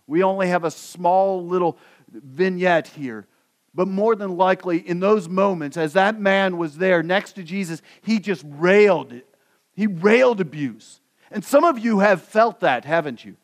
We 0.07 0.23
only 0.23 0.47
have 0.47 0.63
a 0.63 0.71
small 0.71 1.45
little 1.45 1.77
vignette 2.09 2.87
here. 2.87 3.27
But 3.73 3.87
more 3.87 4.15
than 4.15 4.35
likely, 4.35 4.77
in 4.77 4.99
those 4.99 5.29
moments, 5.29 5.77
as 5.77 5.93
that 5.93 6.19
man 6.19 6.57
was 6.57 6.77
there 6.77 7.01
next 7.01 7.33
to 7.33 7.43
Jesus, 7.43 7.81
he 8.01 8.19
just 8.19 8.43
railed 8.45 9.13
it. 9.13 9.25
He 9.73 9.87
railed 9.87 10.41
abuse. 10.41 10.99
And 11.31 11.43
some 11.43 11.63
of 11.63 11.79
you 11.79 11.99
have 11.99 12.21
felt 12.21 12.59
that, 12.59 12.83
haven't 12.83 13.23
you? 13.23 13.37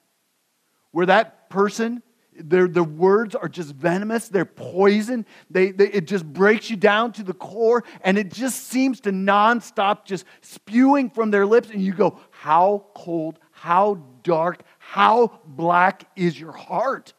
Where 0.92 1.06
that 1.06 1.50
person, 1.50 2.04
their, 2.38 2.68
their 2.68 2.84
words 2.84 3.36
are 3.36 3.50
just 3.50 3.74
venomous, 3.74 4.30
they're 4.30 4.46
poison, 4.46 5.26
they, 5.50 5.72
they, 5.72 5.88
it 5.88 6.08
just 6.08 6.26
breaks 6.26 6.70
you 6.70 6.78
down 6.78 7.12
to 7.14 7.24
the 7.24 7.34
core, 7.34 7.84
and 8.02 8.18
it 8.18 8.32
just 8.32 8.68
seems 8.68 9.02
to 9.02 9.12
nonstop 9.12 10.06
just 10.06 10.26
spewing 10.42 11.10
from 11.10 11.32
their 11.32 11.46
lips, 11.46 11.70
and 11.70 11.82
you 11.82 11.94
go, 11.94 12.20
How 12.32 12.86
cold, 12.94 13.40
how 13.52 14.04
dark, 14.24 14.62
how 14.78 15.40
black 15.46 16.10
is 16.16 16.40
your 16.40 16.52
heart? 16.52 17.14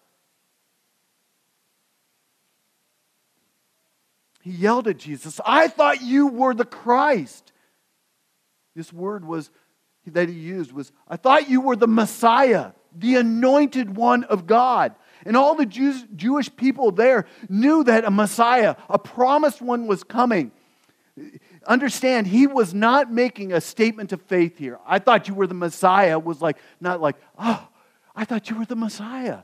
He 4.43 4.51
yelled 4.51 4.89
at 4.89 4.99
Jesus, 4.99 5.41
I 5.45 5.69
thought 5.69 6.01
you 6.01 6.29
were 6.29 6.55
the 6.55 6.65
Christ. 6.65 7.53
This 8.75 8.93
word 8.93 9.25
was 9.25 9.51
that 10.07 10.29
he 10.29 10.35
used 10.35 10.73
was, 10.73 10.93
I 11.07 11.17
thought 11.17 11.51
you 11.51 11.61
were 11.61 11.77
the 11.77 11.89
Messiah, 11.89 12.73
the 12.97 13.17
anointed 13.17 13.97
one 13.97 14.25
of 14.25 14.47
God. 14.47 14.95
And 15.29 15.37
all 15.37 15.55
the 15.55 15.67
Jews, 15.67 16.07
Jewish 16.17 16.49
people 16.57 16.91
there 16.91 17.27
knew 17.51 17.85
that 17.85 18.07
a 18.07 18.11
Messiah, 18.11 18.77
a 18.89 18.99
promised 18.99 19.61
one, 19.61 19.87
was 19.87 20.03
coming. 20.03 20.53
Understand, 21.67 22.27
he 22.27 22.47
was 22.47 22.73
not 22.73 23.13
making 23.13 23.53
a 23.53 23.61
statement 23.61 24.15
of 24.15 24.23
faith 24.23 24.57
here. 24.57 24.79
I 24.87 24.99
thought 24.99 25.29
you 25.29 25.35
were 25.35 25.47
the 25.47 25.53
Messiah, 25.53 26.19
was 26.19 26.41
like, 26.41 26.57
not 26.81 27.03
like, 27.03 27.17
oh, 27.39 27.69
I 28.17 28.25
thought 28.25 28.49
you 28.49 28.57
were 28.57 28.65
the 28.65 28.75
Messiah. 28.75 29.41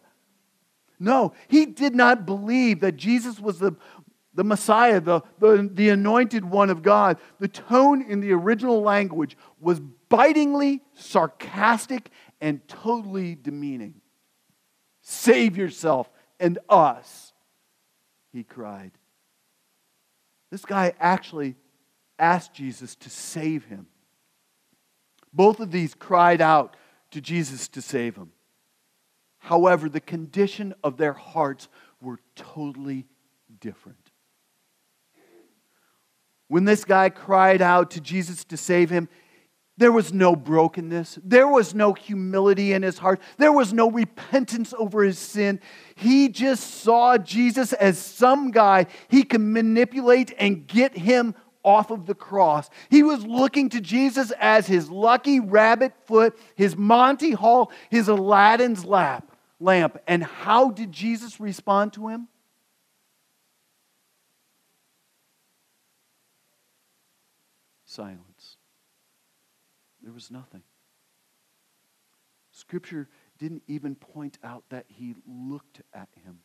No, 0.98 1.34
he 1.48 1.66
did 1.66 1.94
not 1.94 2.24
believe 2.24 2.80
that 2.80 2.96
Jesus 2.96 3.38
was 3.38 3.58
the, 3.58 3.72
the 4.32 4.42
Messiah, 4.42 5.02
the, 5.02 5.20
the, 5.38 5.68
the 5.70 5.90
anointed 5.90 6.46
one 6.46 6.70
of 6.70 6.82
God. 6.82 7.18
The 7.40 7.48
tone 7.48 8.00
in 8.00 8.20
the 8.20 8.32
original 8.32 8.80
language 8.80 9.36
was 9.60 9.80
bitingly 10.08 10.80
sarcastic 10.94 12.08
and 12.40 12.66
totally 12.68 13.34
demeaning. 13.34 14.00
Save 15.06 15.58
yourself 15.58 16.10
and 16.40 16.58
us, 16.66 17.34
he 18.32 18.42
cried. 18.42 18.92
This 20.50 20.64
guy 20.64 20.94
actually 20.98 21.56
asked 22.18 22.54
Jesus 22.54 22.96
to 22.96 23.10
save 23.10 23.66
him. 23.66 23.86
Both 25.30 25.60
of 25.60 25.70
these 25.70 25.94
cried 25.94 26.40
out 26.40 26.74
to 27.10 27.20
Jesus 27.20 27.68
to 27.68 27.82
save 27.82 28.16
him. 28.16 28.32
However, 29.38 29.90
the 29.90 30.00
condition 30.00 30.74
of 30.82 30.96
their 30.96 31.12
hearts 31.12 31.68
were 32.00 32.18
totally 32.34 33.06
different. 33.60 34.10
When 36.48 36.64
this 36.64 36.84
guy 36.84 37.10
cried 37.10 37.60
out 37.60 37.90
to 37.92 38.00
Jesus 38.00 38.44
to 38.44 38.56
save 38.56 38.88
him, 38.88 39.08
there 39.76 39.90
was 39.90 40.12
no 40.12 40.36
brokenness. 40.36 41.18
There 41.24 41.48
was 41.48 41.74
no 41.74 41.94
humility 41.94 42.72
in 42.72 42.82
his 42.82 42.98
heart. 42.98 43.20
There 43.38 43.52
was 43.52 43.72
no 43.72 43.90
repentance 43.90 44.72
over 44.78 45.02
his 45.02 45.18
sin. 45.18 45.60
He 45.96 46.28
just 46.28 46.82
saw 46.82 47.18
Jesus 47.18 47.72
as 47.72 47.98
some 47.98 48.52
guy 48.52 48.86
he 49.08 49.24
can 49.24 49.52
manipulate 49.52 50.32
and 50.38 50.66
get 50.66 50.96
him 50.96 51.34
off 51.64 51.90
of 51.90 52.06
the 52.06 52.14
cross. 52.14 52.70
He 52.88 53.02
was 53.02 53.26
looking 53.26 53.68
to 53.70 53.80
Jesus 53.80 54.32
as 54.38 54.66
his 54.66 54.90
lucky 54.90 55.40
rabbit 55.40 55.92
foot, 56.04 56.38
his 56.54 56.76
Monty 56.76 57.32
Hall, 57.32 57.72
his 57.90 58.06
Aladdin's 58.06 58.84
lap, 58.84 59.34
lamp. 59.58 59.98
And 60.06 60.22
how 60.22 60.70
did 60.70 60.92
Jesus 60.92 61.40
respond 61.40 61.94
to 61.94 62.08
him? 62.08 62.28
Silence. 67.86 68.33
There 70.04 70.12
was 70.12 70.30
nothing. 70.30 70.62
Scripture 72.52 73.08
didn't 73.38 73.62
even 73.66 73.94
point 73.94 74.38
out 74.44 74.64
that 74.68 74.84
he 74.88 75.16
looked 75.26 75.80
at 75.94 76.08
him. 76.24 76.40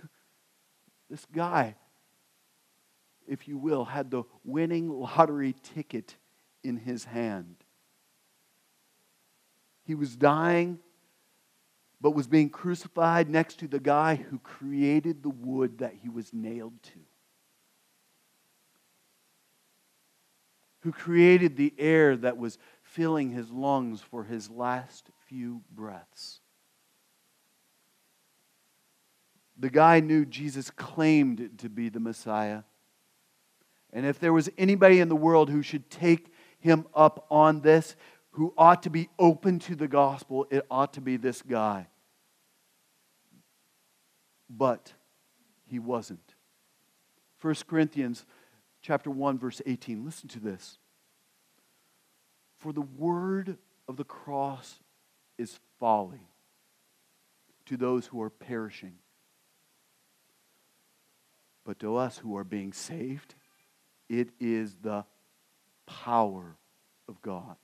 this 1.10 1.26
guy, 1.34 1.74
if 3.26 3.48
you 3.48 3.58
will, 3.58 3.84
had 3.84 4.10
the 4.10 4.22
winning 4.44 4.88
lottery 4.88 5.54
ticket 5.74 6.14
in 6.62 6.76
his 6.76 7.04
hand. 7.04 7.56
He 9.84 9.96
was 9.96 10.14
dying, 10.14 10.78
but 12.00 12.12
was 12.12 12.28
being 12.28 12.50
crucified 12.50 13.28
next 13.28 13.58
to 13.58 13.68
the 13.68 13.80
guy 13.80 14.14
who 14.14 14.38
created 14.38 15.24
the 15.24 15.28
wood 15.28 15.78
that 15.78 15.94
he 16.02 16.08
was 16.08 16.32
nailed 16.32 16.80
to. 16.84 17.07
Who 20.88 20.92
created 20.92 21.54
the 21.54 21.74
air 21.76 22.16
that 22.16 22.38
was 22.38 22.56
filling 22.80 23.28
his 23.28 23.50
lungs 23.50 24.00
for 24.00 24.24
his 24.24 24.48
last 24.48 25.10
few 25.26 25.60
breaths. 25.70 26.40
The 29.58 29.68
guy 29.68 30.00
knew 30.00 30.24
Jesus 30.24 30.70
claimed 30.70 31.50
to 31.58 31.68
be 31.68 31.90
the 31.90 32.00
Messiah. 32.00 32.62
And 33.92 34.06
if 34.06 34.18
there 34.18 34.32
was 34.32 34.48
anybody 34.56 35.00
in 35.00 35.10
the 35.10 35.16
world 35.16 35.50
who 35.50 35.60
should 35.60 35.90
take 35.90 36.32
him 36.58 36.86
up 36.94 37.26
on 37.30 37.60
this, 37.60 37.94
who 38.30 38.54
ought 38.56 38.82
to 38.84 38.90
be 38.90 39.10
open 39.18 39.58
to 39.58 39.76
the 39.76 39.88
gospel, 39.88 40.46
it 40.50 40.64
ought 40.70 40.94
to 40.94 41.02
be 41.02 41.18
this 41.18 41.42
guy. 41.42 41.88
But 44.48 44.94
he 45.66 45.78
wasn't. 45.78 46.34
1 47.42 47.54
Corinthians 47.66 48.24
chapter 48.88 49.10
1 49.10 49.38
verse 49.38 49.60
18. 49.66 50.02
Listen 50.02 50.30
to 50.30 50.40
this. 50.40 50.78
For 52.56 52.72
the 52.72 52.80
word 52.80 53.58
of 53.86 53.98
the 53.98 54.04
cross 54.04 54.80
is 55.36 55.60
folly 55.78 56.26
to 57.66 57.76
those 57.76 58.06
who 58.06 58.22
are 58.22 58.30
perishing. 58.30 58.94
But 61.66 61.78
to 61.80 61.96
us 61.96 62.16
who 62.16 62.34
are 62.38 62.44
being 62.44 62.72
saved, 62.72 63.34
it 64.08 64.30
is 64.40 64.76
the 64.80 65.04
power 65.84 66.56
of 67.10 67.20
God. 67.20 67.56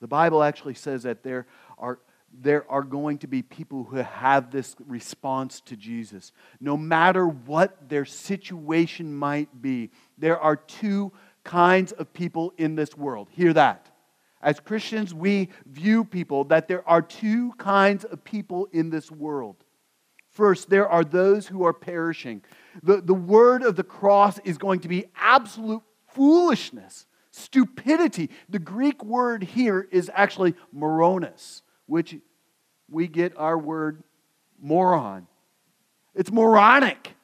The 0.00 0.08
Bible 0.08 0.42
actually 0.42 0.74
says 0.74 1.02
that 1.02 1.22
there 1.22 1.46
are 1.76 1.98
there 2.40 2.70
are 2.70 2.82
going 2.82 3.18
to 3.18 3.26
be 3.26 3.42
people 3.42 3.84
who 3.84 3.96
have 3.96 4.50
this 4.50 4.74
response 4.86 5.60
to 5.62 5.76
Jesus. 5.76 6.32
No 6.60 6.76
matter 6.76 7.26
what 7.26 7.88
their 7.88 8.04
situation 8.04 9.14
might 9.14 9.60
be, 9.60 9.90
there 10.18 10.38
are 10.40 10.56
two 10.56 11.12
kinds 11.44 11.92
of 11.92 12.12
people 12.12 12.52
in 12.56 12.74
this 12.74 12.96
world. 12.96 13.28
Hear 13.30 13.52
that. 13.52 13.90
As 14.40 14.58
Christians, 14.58 15.14
we 15.14 15.50
view 15.66 16.04
people 16.04 16.44
that 16.44 16.68
there 16.68 16.88
are 16.88 17.02
two 17.02 17.52
kinds 17.58 18.04
of 18.04 18.24
people 18.24 18.68
in 18.72 18.90
this 18.90 19.10
world. 19.10 19.56
First, 20.30 20.70
there 20.70 20.88
are 20.88 21.04
those 21.04 21.46
who 21.46 21.64
are 21.64 21.74
perishing. 21.74 22.42
The, 22.82 23.00
the 23.02 23.14
word 23.14 23.62
of 23.62 23.76
the 23.76 23.84
cross 23.84 24.38
is 24.40 24.58
going 24.58 24.80
to 24.80 24.88
be 24.88 25.04
absolute 25.14 25.82
foolishness, 26.08 27.06
stupidity. 27.30 28.30
The 28.48 28.58
Greek 28.58 29.04
word 29.04 29.42
here 29.42 29.86
is 29.90 30.10
actually 30.12 30.54
moronis 30.74 31.60
which 31.86 32.16
we 32.88 33.08
get 33.08 33.36
our 33.36 33.58
word 33.58 34.02
moron. 34.60 35.26
It's 36.14 36.30
moronic. 36.30 37.14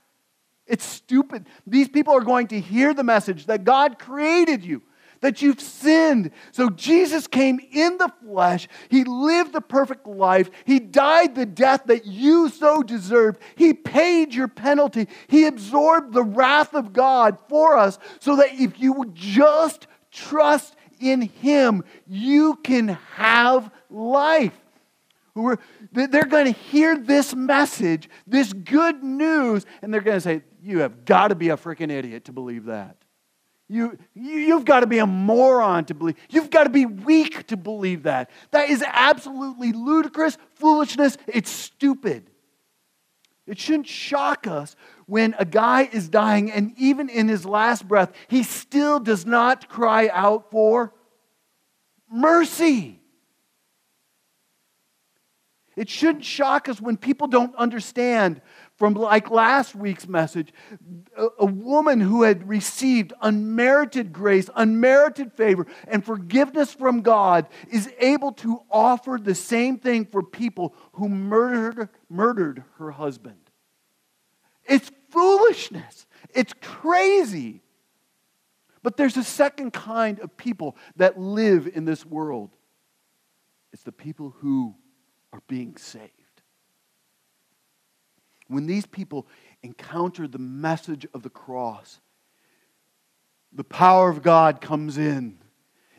It's 0.66 0.84
stupid. 0.84 1.46
These 1.66 1.88
people 1.88 2.14
are 2.14 2.20
going 2.20 2.48
to 2.48 2.60
hear 2.60 2.92
the 2.92 3.04
message 3.04 3.46
that 3.46 3.64
God 3.64 3.98
created 3.98 4.64
you, 4.64 4.82
that 5.20 5.40
you've 5.40 5.60
sinned. 5.60 6.30
So 6.52 6.68
Jesus 6.68 7.26
came 7.26 7.58
in 7.72 7.96
the 7.96 8.12
flesh. 8.22 8.68
He 8.90 9.04
lived 9.04 9.52
the 9.52 9.62
perfect 9.62 10.06
life. 10.06 10.50
He 10.64 10.78
died 10.78 11.34
the 11.34 11.46
death 11.46 11.84
that 11.86 12.06
you 12.06 12.50
so 12.50 12.82
deserved. 12.82 13.40
He 13.56 13.72
paid 13.72 14.34
your 14.34 14.48
penalty. 14.48 15.08
He 15.26 15.46
absorbed 15.46 16.12
the 16.12 16.22
wrath 16.22 16.74
of 16.74 16.92
God 16.92 17.38
for 17.48 17.76
us 17.76 17.98
so 18.20 18.36
that 18.36 18.52
if 18.52 18.78
you 18.78 18.92
would 18.92 19.14
just 19.14 19.86
trust 20.10 20.76
in 21.00 21.22
Him, 21.22 21.84
you 22.06 22.56
can 22.56 22.88
have 23.14 23.70
life. 23.90 24.58
They're 25.92 26.24
going 26.24 26.52
to 26.52 26.58
hear 26.58 26.98
this 26.98 27.34
message, 27.34 28.08
this 28.26 28.52
good 28.52 29.02
news, 29.02 29.66
and 29.82 29.94
they're 29.94 30.00
going 30.00 30.16
to 30.16 30.20
say, 30.20 30.42
You 30.62 30.80
have 30.80 31.04
got 31.04 31.28
to 31.28 31.34
be 31.34 31.50
a 31.50 31.56
freaking 31.56 31.90
idiot 31.90 32.24
to 32.26 32.32
believe 32.32 32.64
that. 32.64 32.96
You, 33.68 33.98
you've 34.14 34.64
got 34.64 34.80
to 34.80 34.86
be 34.86 34.98
a 34.98 35.06
moron 35.06 35.84
to 35.86 35.94
believe. 35.94 36.16
You've 36.30 36.50
got 36.50 36.64
to 36.64 36.70
be 36.70 36.86
weak 36.86 37.46
to 37.48 37.56
believe 37.56 38.04
that. 38.04 38.30
That 38.50 38.70
is 38.70 38.82
absolutely 38.86 39.72
ludicrous, 39.72 40.38
foolishness. 40.54 41.18
It's 41.26 41.50
stupid. 41.50 42.30
It 43.46 43.58
shouldn't 43.58 43.86
shock 43.86 44.46
us 44.46 44.74
when 45.06 45.34
a 45.38 45.44
guy 45.44 45.88
is 45.90 46.08
dying 46.08 46.50
and 46.50 46.72
even 46.78 47.08
in 47.08 47.28
his 47.28 47.44
last 47.46 47.86
breath, 47.86 48.12
he 48.28 48.42
still 48.42 49.00
does 49.00 49.24
not 49.24 49.68
cry 49.68 50.08
out 50.12 50.50
for 50.50 50.92
mercy. 52.10 52.97
It 55.78 55.88
shouldn't 55.88 56.24
shock 56.24 56.68
us 56.68 56.80
when 56.80 56.96
people 56.96 57.28
don't 57.28 57.54
understand 57.54 58.40
from 58.74 58.94
like 58.94 59.30
last 59.30 59.76
week's 59.76 60.08
message 60.08 60.52
a, 61.38 61.46
woman 61.46 62.00
who 62.00 62.24
had 62.24 62.48
received 62.48 63.12
unmerited 63.22 64.12
grace, 64.12 64.50
unmerited 64.56 65.32
favor, 65.32 65.68
and 65.86 66.04
forgiveness 66.04 66.74
from 66.74 67.02
God 67.02 67.46
is 67.70 67.88
able 68.00 68.32
to 68.32 68.60
offer 68.72 69.20
the 69.22 69.36
same 69.36 69.78
thing 69.78 70.04
for 70.04 70.20
people 70.20 70.74
who 70.94 71.08
murdered, 71.08 71.90
murdered 72.10 72.64
her 72.78 72.90
husband. 72.90 73.38
It's 74.66 74.90
foolishness, 75.10 76.06
it's 76.34 76.54
crazy. 76.60 77.62
But 78.82 78.96
there's 78.96 79.16
a 79.16 79.24
second 79.24 79.72
kind 79.72 80.18
of 80.18 80.36
people 80.36 80.76
that 80.96 81.20
live 81.20 81.68
in 81.72 81.84
this 81.84 82.04
world 82.04 82.50
it's 83.72 83.82
the 83.82 83.92
people 83.92 84.34
who 84.38 84.74
are 85.32 85.42
being 85.48 85.76
saved. 85.76 86.12
When 88.48 88.66
these 88.66 88.86
people 88.86 89.26
encounter 89.62 90.26
the 90.26 90.38
message 90.38 91.06
of 91.12 91.22
the 91.22 91.30
cross, 91.30 92.00
the 93.52 93.64
power 93.64 94.08
of 94.08 94.22
God 94.22 94.60
comes 94.60 94.98
in. 94.98 95.38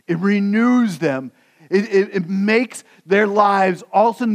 It 0.08 0.18
renews 0.18 1.00
them. 1.00 1.32
It, 1.70 1.86
it, 1.94 2.15
it 2.15 2.30
makes 2.30 2.84
their 3.06 3.28
lives, 3.28 3.84
all 3.94 4.10
of, 4.10 4.15
a 4.15 4.20
sudden 4.20 4.34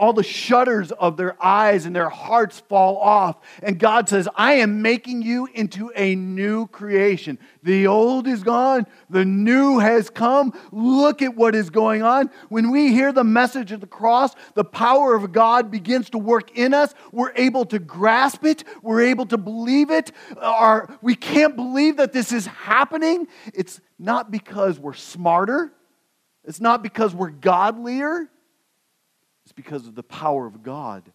all 0.00 0.14
the 0.14 0.22
shutters 0.22 0.92
of 0.92 1.18
their 1.18 1.40
eyes 1.44 1.84
and 1.84 1.94
their 1.94 2.08
hearts 2.08 2.58
fall 2.58 2.96
off. 2.96 3.36
And 3.62 3.78
God 3.78 4.08
says, 4.08 4.26
I 4.34 4.54
am 4.54 4.80
making 4.80 5.20
you 5.20 5.46
into 5.52 5.92
a 5.94 6.14
new 6.14 6.66
creation. 6.68 7.38
The 7.62 7.86
old 7.86 8.26
is 8.26 8.42
gone, 8.42 8.86
the 9.10 9.26
new 9.26 9.78
has 9.78 10.08
come. 10.08 10.58
Look 10.72 11.20
at 11.20 11.36
what 11.36 11.54
is 11.54 11.68
going 11.68 12.02
on. 12.02 12.30
When 12.48 12.70
we 12.70 12.92
hear 12.92 13.12
the 13.12 13.24
message 13.24 13.72
of 13.72 13.82
the 13.82 13.86
cross, 13.86 14.34
the 14.54 14.64
power 14.64 15.14
of 15.14 15.32
God 15.32 15.70
begins 15.70 16.08
to 16.10 16.18
work 16.18 16.56
in 16.56 16.72
us. 16.72 16.94
We're 17.12 17.32
able 17.36 17.66
to 17.66 17.78
grasp 17.78 18.46
it, 18.46 18.64
we're 18.82 19.02
able 19.02 19.26
to 19.26 19.36
believe 19.36 19.90
it. 19.90 20.12
Our, 20.38 20.88
we 21.02 21.14
can't 21.14 21.56
believe 21.56 21.98
that 21.98 22.14
this 22.14 22.32
is 22.32 22.46
happening. 22.46 23.28
It's 23.52 23.82
not 23.98 24.30
because 24.30 24.80
we're 24.80 24.94
smarter, 24.94 25.74
it's 26.44 26.60
not 26.60 26.82
because 26.82 27.14
we're 27.14 27.28
godlier. 27.28 28.30
It's 29.50 29.56
because 29.56 29.88
of 29.88 29.96
the 29.96 30.04
power 30.04 30.46
of 30.46 30.62
God 30.62 31.10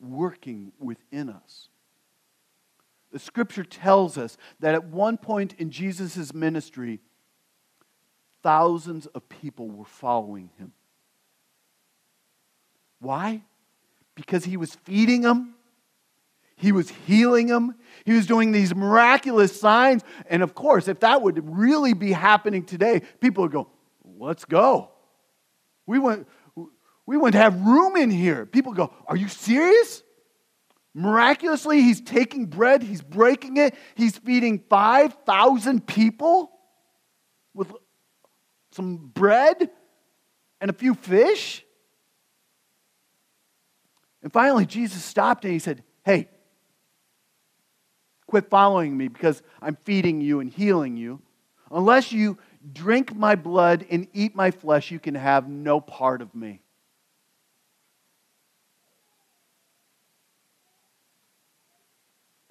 working 0.00 0.72
within 0.80 1.28
us. 1.28 1.68
The 3.12 3.20
scripture 3.20 3.62
tells 3.62 4.18
us 4.18 4.36
that 4.58 4.74
at 4.74 4.86
one 4.86 5.16
point 5.16 5.54
in 5.58 5.70
Jesus' 5.70 6.34
ministry, 6.34 6.98
thousands 8.42 9.06
of 9.06 9.28
people 9.28 9.70
were 9.70 9.84
following 9.84 10.50
him. 10.58 10.72
Why? 12.98 13.44
Because 14.16 14.44
he 14.44 14.56
was 14.56 14.74
feeding 14.82 15.20
them, 15.20 15.54
he 16.56 16.72
was 16.72 16.90
healing 16.90 17.46
them, 17.46 17.76
he 18.04 18.14
was 18.14 18.26
doing 18.26 18.50
these 18.50 18.74
miraculous 18.74 19.60
signs. 19.60 20.02
And 20.28 20.42
of 20.42 20.56
course, 20.56 20.88
if 20.88 20.98
that 21.00 21.22
would 21.22 21.56
really 21.56 21.92
be 21.92 22.10
happening 22.10 22.64
today, 22.64 23.02
people 23.20 23.44
would 23.44 23.52
go, 23.52 23.68
Let's 24.18 24.44
go. 24.44 24.90
We 25.86 26.00
went, 26.00 26.26
we 27.06 27.16
wouldn't 27.16 27.40
have 27.40 27.60
room 27.60 27.96
in 27.96 28.10
here. 28.10 28.44
People 28.44 28.72
go, 28.72 28.92
Are 29.06 29.16
you 29.16 29.28
serious? 29.28 30.02
Miraculously, 30.92 31.82
he's 31.82 32.00
taking 32.00 32.46
bread, 32.46 32.82
he's 32.82 33.02
breaking 33.02 33.58
it, 33.58 33.74
he's 33.94 34.16
feeding 34.16 34.64
5,000 34.70 35.86
people 35.86 36.50
with 37.52 37.70
some 38.72 38.96
bread 38.96 39.70
and 40.60 40.70
a 40.70 40.74
few 40.74 40.94
fish. 40.94 41.64
And 44.22 44.32
finally, 44.32 44.64
Jesus 44.66 45.04
stopped 45.04 45.44
and 45.44 45.52
he 45.52 45.58
said, 45.58 45.84
Hey, 46.04 46.28
quit 48.26 48.50
following 48.50 48.96
me 48.96 49.08
because 49.08 49.42
I'm 49.60 49.76
feeding 49.84 50.20
you 50.20 50.40
and 50.40 50.50
healing 50.50 50.96
you. 50.96 51.20
Unless 51.70 52.12
you 52.12 52.38
drink 52.72 53.14
my 53.14 53.34
blood 53.34 53.84
and 53.90 54.08
eat 54.12 54.34
my 54.34 54.50
flesh, 54.50 54.90
you 54.90 54.98
can 54.98 55.14
have 55.14 55.48
no 55.48 55.80
part 55.80 56.22
of 56.22 56.34
me. 56.34 56.62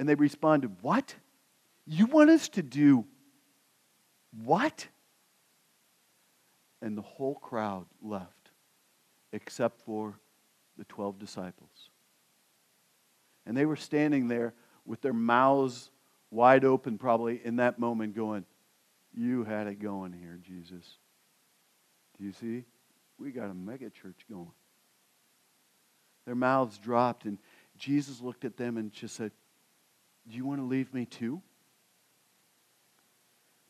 And 0.06 0.10
they 0.12 0.14
responded, 0.14 0.70
What? 0.82 1.16
You 1.88 2.06
want 2.06 2.30
us 2.30 2.48
to 2.50 2.62
do 2.62 3.06
what? 4.44 4.88
And 6.80 6.96
the 6.96 7.02
whole 7.02 7.34
crowd 7.34 7.88
left, 8.04 8.52
except 9.32 9.82
for 9.82 10.20
the 10.78 10.84
12 10.84 11.18
disciples. 11.18 11.90
And 13.48 13.58
they 13.58 13.66
were 13.66 13.76
standing 13.76 14.28
there 14.28 14.54
with 14.86 15.02
their 15.02 15.12
mouths 15.12 15.90
wide 16.30 16.66
open, 16.66 17.00
probably 17.00 17.42
in 17.44 17.56
that 17.56 17.80
moment, 17.80 18.16
going, 18.16 18.46
You 19.12 19.44
had 19.44 19.66
it 19.66 19.80
going 19.80 20.14
here, 20.14 20.40
Jesus. 20.44 21.00
Do 22.20 22.26
you 22.26 22.32
see? 22.32 22.64
We 23.18 23.32
got 23.32 23.50
a 23.50 23.56
mega 23.56 23.90
church 23.90 24.24
going. 24.30 24.52
Their 26.28 26.36
mouths 26.36 26.78
dropped, 26.78 27.26
and 27.26 27.40
Jesus 27.76 28.22
looked 28.22 28.46
at 28.46 28.56
them 28.56 28.78
and 28.78 28.94
just 28.94 29.16
said, 29.16 29.32
do 30.30 30.36
you 30.36 30.46
want 30.46 30.60
to 30.60 30.66
leave 30.66 30.94
me 30.94 31.06
too? 31.06 31.42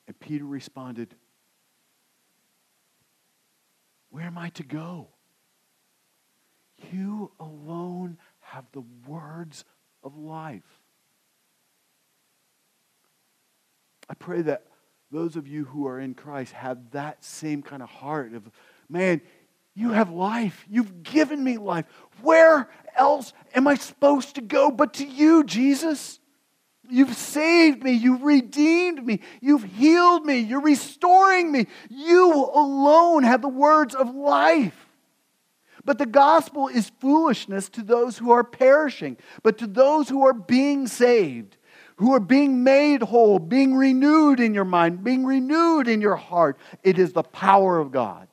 And 0.08 0.20
Peter 0.20 0.46
responded, 0.46 1.16
Where 4.10 4.24
am 4.24 4.38
I 4.38 4.50
to 4.50 4.64
go? 4.64 5.10
You 6.92 7.32
alone 7.40 8.18
have 8.40 8.66
the 8.72 8.84
words 9.08 9.66
of 10.04 10.18
life. 10.18 10.80
I 14.10 14.14
pray 14.14 14.42
that 14.44 14.68
those 15.12 15.36
of 15.36 15.48
you 15.48 15.66
who 15.66 15.88
are 15.88 16.00
in 16.00 16.14
Christ 16.14 16.54
have 16.54 16.92
that 16.92 17.24
same 17.24 17.62
kind 17.62 17.82
of 17.82 17.90
heart 17.90 18.34
of, 18.34 18.50
man, 18.88 19.22
you 19.74 19.92
have 19.92 20.10
life. 20.10 20.66
You've 20.70 21.04
given 21.04 21.44
me 21.44 21.58
life. 21.58 21.86
Where 22.22 22.70
else 22.96 23.34
am 23.54 23.68
I 23.68 23.76
supposed 23.76 24.36
to 24.36 24.42
go 24.42 24.72
but 24.72 24.94
to 24.96 25.06
you, 25.06 25.44
Jesus? 25.44 26.20
You've 26.90 27.16
saved 27.16 27.84
me. 27.84 27.92
You've 27.92 28.24
redeemed 28.24 29.06
me. 29.06 29.22
You've 29.42 29.64
healed 29.64 30.26
me. 30.26 30.40
You're 30.40 30.62
restoring 30.62 31.52
me. 31.52 31.68
You 31.90 32.34
alone 32.34 33.24
have 33.24 33.42
the 33.42 33.50
words 33.50 33.96
of 33.96 34.14
life. 34.14 34.86
But 35.84 36.00
the 36.00 36.08
gospel 36.08 36.68
is 36.68 36.92
foolishness 37.00 37.70
to 37.70 37.84
those 37.84 38.18
who 38.18 38.32
are 38.32 38.44
perishing, 38.44 39.18
but 39.44 39.60
to 39.60 39.68
those 39.68 40.10
who 40.10 40.26
are 40.26 40.34
being 40.34 40.88
saved, 40.88 41.58
who 41.98 42.14
are 42.14 42.20
being 42.20 42.64
made 42.64 43.04
whole, 43.04 43.38
being 43.38 43.76
renewed 43.76 44.40
in 44.40 44.54
your 44.54 44.66
mind, 44.66 45.04
being 45.04 45.26
renewed 45.26 45.88
in 45.88 46.02
your 46.02 46.16
heart, 46.16 46.58
it 46.84 46.98
is 46.98 47.14
the 47.14 47.24
power 47.24 47.80
of 47.80 47.92
God. 47.92 48.28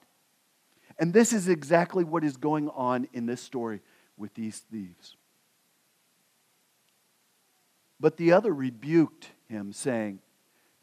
And 0.98 1.12
this 1.12 1.32
is 1.32 1.48
exactly 1.48 2.04
what 2.04 2.24
is 2.24 2.36
going 2.36 2.68
on 2.70 3.06
in 3.12 3.26
this 3.26 3.42
story 3.42 3.80
with 4.16 4.32
these 4.34 4.58
thieves. 4.70 5.16
But 8.02 8.16
the 8.16 8.32
other 8.32 8.52
rebuked 8.52 9.30
him, 9.48 9.72
saying, 9.72 10.18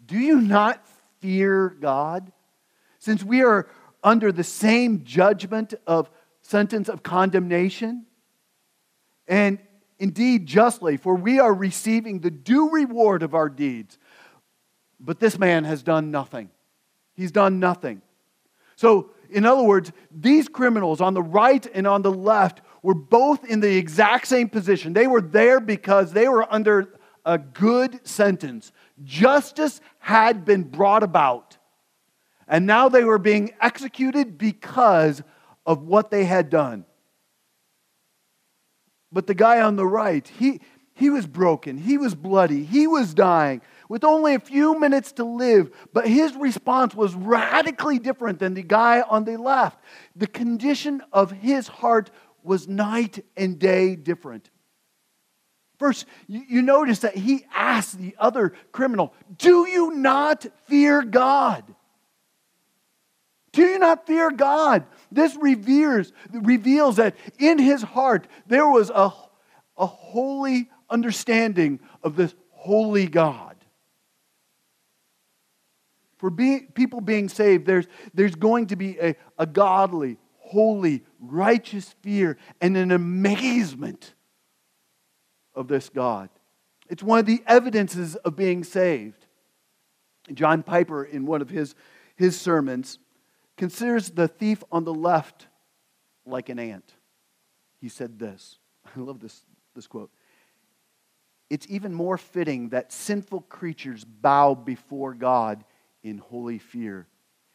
Do 0.03 0.17
you 0.17 0.39
not 0.39 0.87
fear 1.19 1.67
God? 1.67 2.31
Since 2.97 3.25
we 3.25 3.43
are 3.43 3.67
under 4.01 4.31
the 4.31 4.45
same 4.45 5.03
judgment 5.03 5.73
of 5.85 6.09
sentence 6.41 6.87
of 6.87 7.03
condemnation, 7.03 8.05
and 9.27 9.59
indeed 9.99 10.45
justly, 10.45 10.95
for 10.95 11.13
we 11.13 11.39
are 11.39 11.53
receiving 11.53 12.21
the 12.21 12.31
due 12.31 12.69
reward 12.69 13.21
of 13.21 13.35
our 13.35 13.49
deeds. 13.49 13.97
But 14.97 15.19
this 15.19 15.37
man 15.37 15.65
has 15.65 15.83
done 15.83 16.11
nothing. 16.11 16.49
He's 17.15 17.33
done 17.33 17.59
nothing. 17.59 18.01
So, 18.77 19.09
in 19.29 19.45
other 19.45 19.63
words, 19.63 19.91
these 20.09 20.47
criminals 20.47 21.01
on 21.01 21.15
the 21.15 21.21
right 21.21 21.67
and 21.73 21.85
on 21.85 22.01
the 22.01 22.13
left 22.13 22.61
were 22.81 22.93
both 22.95 23.43
in 23.43 23.59
the 23.59 23.75
exact 23.75 24.25
same 24.27 24.47
position. 24.47 24.93
They 24.93 25.05
were 25.05 25.19
there 25.19 25.59
because 25.59 26.13
they 26.13 26.29
were 26.29 26.51
under 26.51 26.93
a 27.29 27.37
good 27.37 28.07
sentence. 28.07 28.71
Justice 29.03 29.81
had 29.99 30.45
been 30.45 30.63
brought 30.63 31.03
about. 31.03 31.57
And 32.47 32.65
now 32.65 32.89
they 32.89 33.03
were 33.03 33.19
being 33.19 33.51
executed 33.61 34.39
because 34.39 35.21
of 35.63 35.83
what 35.83 36.09
they 36.09 36.25
had 36.25 36.49
done. 36.49 36.85
But 39.11 39.27
the 39.27 39.35
guy 39.35 39.61
on 39.61 39.75
the 39.75 39.85
right, 39.85 40.27
he, 40.27 40.59
he 40.95 41.11
was 41.11 41.27
broken, 41.27 41.77
he 41.77 41.99
was 41.99 42.15
bloody, 42.15 42.63
he 42.63 42.87
was 42.87 43.13
dying 43.13 43.61
with 43.87 44.03
only 44.03 44.33
a 44.33 44.39
few 44.39 44.79
minutes 44.79 45.11
to 45.13 45.23
live. 45.23 45.69
But 45.93 46.07
his 46.07 46.35
response 46.35 46.95
was 46.95 47.13
radically 47.13 47.99
different 47.99 48.39
than 48.39 48.55
the 48.55 48.63
guy 48.63 49.01
on 49.01 49.25
the 49.25 49.37
left. 49.37 49.77
The 50.15 50.27
condition 50.27 51.03
of 51.13 51.29
his 51.29 51.67
heart 51.67 52.09
was 52.41 52.67
night 52.67 53.23
and 53.37 53.59
day 53.59 53.95
different. 53.95 54.49
First, 55.79 56.05
you, 56.27 56.43
you 56.47 56.61
notice 56.61 56.99
that 56.99 57.15
he 57.15 57.45
asked 57.55 57.97
the 57.97 58.15
other 58.19 58.53
criminal, 58.71 59.13
Do 59.37 59.67
you 59.67 59.95
not 59.95 60.45
fear 60.67 61.01
God? 61.01 61.63
Do 63.53 63.63
you 63.63 63.79
not 63.79 64.05
fear 64.05 64.29
God? 64.29 64.85
This 65.11 65.35
reveres, 65.35 66.11
reveals 66.31 66.97
that 66.97 67.15
in 67.39 67.57
his 67.57 67.81
heart 67.81 68.27
there 68.45 68.67
was 68.67 68.91
a, 68.91 69.11
a 69.77 69.85
holy 69.85 70.69
understanding 70.89 71.79
of 72.03 72.15
this 72.15 72.35
holy 72.51 73.07
God. 73.07 73.55
For 76.17 76.29
people 76.29 76.99
being 76.99 77.29
saved, 77.29 77.65
there's, 77.65 77.87
there's 78.13 78.35
going 78.35 78.67
to 78.67 78.75
be 78.75 78.99
a, 78.99 79.15
a 79.37 79.45
godly, 79.45 80.17
holy, 80.37 81.03
righteous 81.19 81.95
fear 82.01 82.37
and 82.59 82.75
an 82.75 82.91
amazement 82.91 84.13
of 85.59 85.67
this 85.67 85.89
God. 85.89 86.29
It's 86.89 87.03
one 87.03 87.19
of 87.19 87.25
the 87.25 87.43
evidences 87.45 88.15
of 88.15 88.35
being 88.35 88.63
saved. 88.63 89.25
John 90.33 90.63
Piper, 90.63 91.03
in 91.03 91.25
one 91.25 91.41
of 91.41 91.49
his, 91.49 91.75
his 92.15 92.39
sermons, 92.39 92.97
considers 93.57 94.09
the 94.09 94.29
thief 94.29 94.63
on 94.71 94.85
the 94.85 94.93
left 94.93 95.47
like 96.25 96.47
an 96.47 96.59
ant. 96.59 96.93
He 97.81 97.89
said 97.89 98.17
this. 98.17 98.57
I 98.95 98.99
love 99.01 99.19
this, 99.19 99.43
this 99.75 99.85
quote. 99.85 100.11
It's 101.49 101.67
even 101.69 101.93
more 101.93 102.17
fitting 102.17 102.69
that 102.69 102.93
sinful 102.93 103.41
creatures 103.41 104.05
bow 104.05 104.55
before 104.55 105.13
God 105.13 105.65
in 106.03 106.19
holy 106.19 106.59
fear 106.59 107.07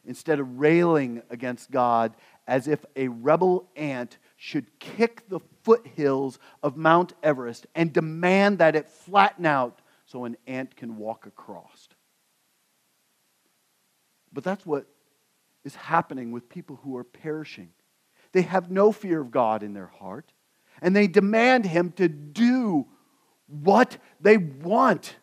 instead 0.05 0.39
of 0.39 0.59
railing 0.59 1.23
against 1.31 1.71
God 1.71 2.13
as 2.45 2.67
if 2.67 2.85
a 2.95 3.07
rebel 3.07 3.67
ant 3.75 4.19
should 4.37 4.79
kick 4.79 5.27
the 5.27 5.39
foothills 5.65 6.39
of 6.61 6.77
Mount 6.77 7.13
Everest 7.23 7.65
and 7.75 7.91
demand 7.91 8.59
that 8.59 8.75
it 8.75 8.87
flatten 8.87 9.45
out 9.45 9.81
so 10.05 10.25
an 10.25 10.37
ant 10.45 10.75
can 10.75 10.97
walk 10.97 11.25
across. 11.25 11.89
But 14.31 14.43
that's 14.43 14.65
what 14.65 14.85
is 15.63 15.75
happening 15.75 16.31
with 16.31 16.47
people 16.47 16.79
who 16.83 16.95
are 16.95 17.03
perishing. 17.03 17.69
They 18.31 18.43
have 18.43 18.69
no 18.69 18.91
fear 18.91 19.19
of 19.19 19.31
God 19.31 19.63
in 19.63 19.73
their 19.73 19.87
heart, 19.87 20.31
and 20.81 20.95
they 20.95 21.07
demand 21.07 21.65
Him 21.65 21.91
to 21.93 22.07
do 22.07 22.85
what 23.47 23.97
they 24.21 24.37
want. 24.37 25.15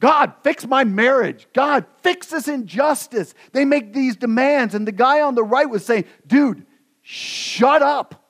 God, 0.00 0.32
fix 0.42 0.66
my 0.66 0.84
marriage. 0.84 1.48
God, 1.52 1.84
fix 2.02 2.28
this 2.28 2.48
injustice. 2.48 3.34
They 3.52 3.64
make 3.64 3.92
these 3.92 4.16
demands, 4.16 4.74
and 4.74 4.86
the 4.86 4.92
guy 4.92 5.20
on 5.20 5.34
the 5.34 5.44
right 5.44 5.68
was 5.68 5.84
saying, 5.84 6.04
Dude, 6.26 6.66
shut 7.02 7.82
up. 7.82 8.27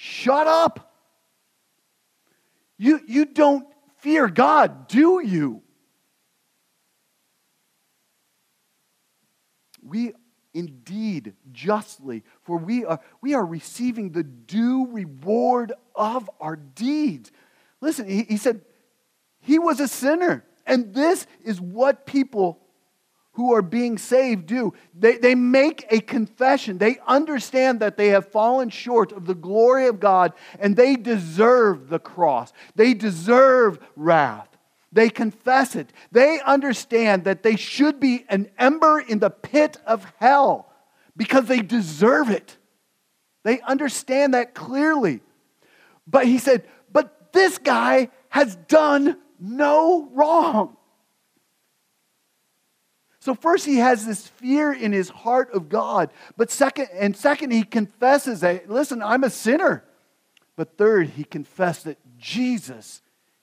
Shut 0.00 0.46
up. 0.46 0.94
You, 2.78 3.00
you 3.08 3.24
don't 3.24 3.66
fear 3.96 4.28
God, 4.28 4.86
do 4.86 5.20
you? 5.20 5.60
We 9.82 10.12
indeed 10.54 11.34
justly, 11.50 12.22
for 12.42 12.58
we 12.58 12.84
are, 12.84 13.00
we 13.20 13.34
are 13.34 13.44
receiving 13.44 14.12
the 14.12 14.22
due 14.22 14.86
reward 14.86 15.72
of 15.96 16.30
our 16.38 16.54
deeds. 16.54 17.32
Listen, 17.80 18.08
he, 18.08 18.22
he 18.22 18.36
said 18.36 18.60
he 19.40 19.58
was 19.58 19.80
a 19.80 19.88
sinner. 19.88 20.44
And 20.64 20.94
this 20.94 21.26
is 21.42 21.60
what 21.60 22.06
people 22.06 22.60
who 23.38 23.54
are 23.54 23.62
being 23.62 23.98
saved 23.98 24.46
do. 24.46 24.74
They, 24.98 25.16
they 25.16 25.36
make 25.36 25.86
a 25.90 26.00
confession. 26.00 26.78
They 26.78 26.98
understand 27.06 27.78
that 27.78 27.96
they 27.96 28.08
have 28.08 28.32
fallen 28.32 28.68
short 28.68 29.12
of 29.12 29.26
the 29.26 29.34
glory 29.36 29.86
of 29.86 30.00
God 30.00 30.32
and 30.58 30.74
they 30.74 30.96
deserve 30.96 31.88
the 31.88 32.00
cross. 32.00 32.52
They 32.74 32.94
deserve 32.94 33.78
wrath. 33.94 34.48
They 34.90 35.08
confess 35.08 35.76
it. 35.76 35.92
They 36.10 36.40
understand 36.40 37.22
that 37.26 37.44
they 37.44 37.54
should 37.54 38.00
be 38.00 38.24
an 38.28 38.50
ember 38.58 38.98
in 38.98 39.20
the 39.20 39.30
pit 39.30 39.76
of 39.86 40.04
hell 40.18 40.72
because 41.16 41.44
they 41.44 41.60
deserve 41.60 42.30
it. 42.30 42.56
They 43.44 43.60
understand 43.60 44.34
that 44.34 44.52
clearly. 44.52 45.20
But 46.08 46.26
he 46.26 46.38
said, 46.38 46.66
But 46.92 47.32
this 47.32 47.58
guy 47.58 48.10
has 48.30 48.56
done 48.56 49.16
no 49.38 50.08
wrong. 50.12 50.74
So 53.28 53.34
first 53.34 53.66
he 53.66 53.76
has 53.76 54.06
this 54.06 54.26
fear 54.26 54.72
in 54.72 54.90
his 54.90 55.10
heart 55.10 55.50
of 55.52 55.68
God, 55.68 56.10
but 56.38 56.50
second 56.50 56.88
and 56.94 57.14
second 57.14 57.50
he 57.50 57.62
confesses 57.62 58.40
that 58.40 58.70
listen, 58.70 59.02
I'm 59.02 59.22
a 59.22 59.28
sinner. 59.28 59.84
But 60.56 60.78
third, 60.78 61.10
he 61.10 61.24
confessed 61.24 61.84
that 61.84 61.98
Jesus 62.16 63.02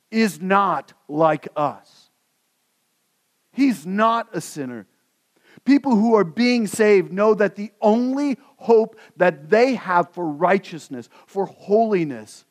is 0.10 0.42
not 0.42 0.94
like 1.08 1.50
us. 1.56 2.10
He's 3.52 3.86
not 3.86 4.28
a 4.34 4.42
sinner. 4.42 4.88
People 5.66 5.96
who 5.96 6.16
are 6.16 6.24
being 6.24 6.66
saved 6.66 7.14
know 7.14 7.36
that 7.36 7.56
the 7.56 7.72
only 7.80 8.40
hope 8.58 9.00
that 9.18 9.52
they 9.52 9.76
have 9.76 10.10
for 10.16 10.26
righteousness, 10.26 11.10
for 11.28 11.46
holiness, 11.46 12.44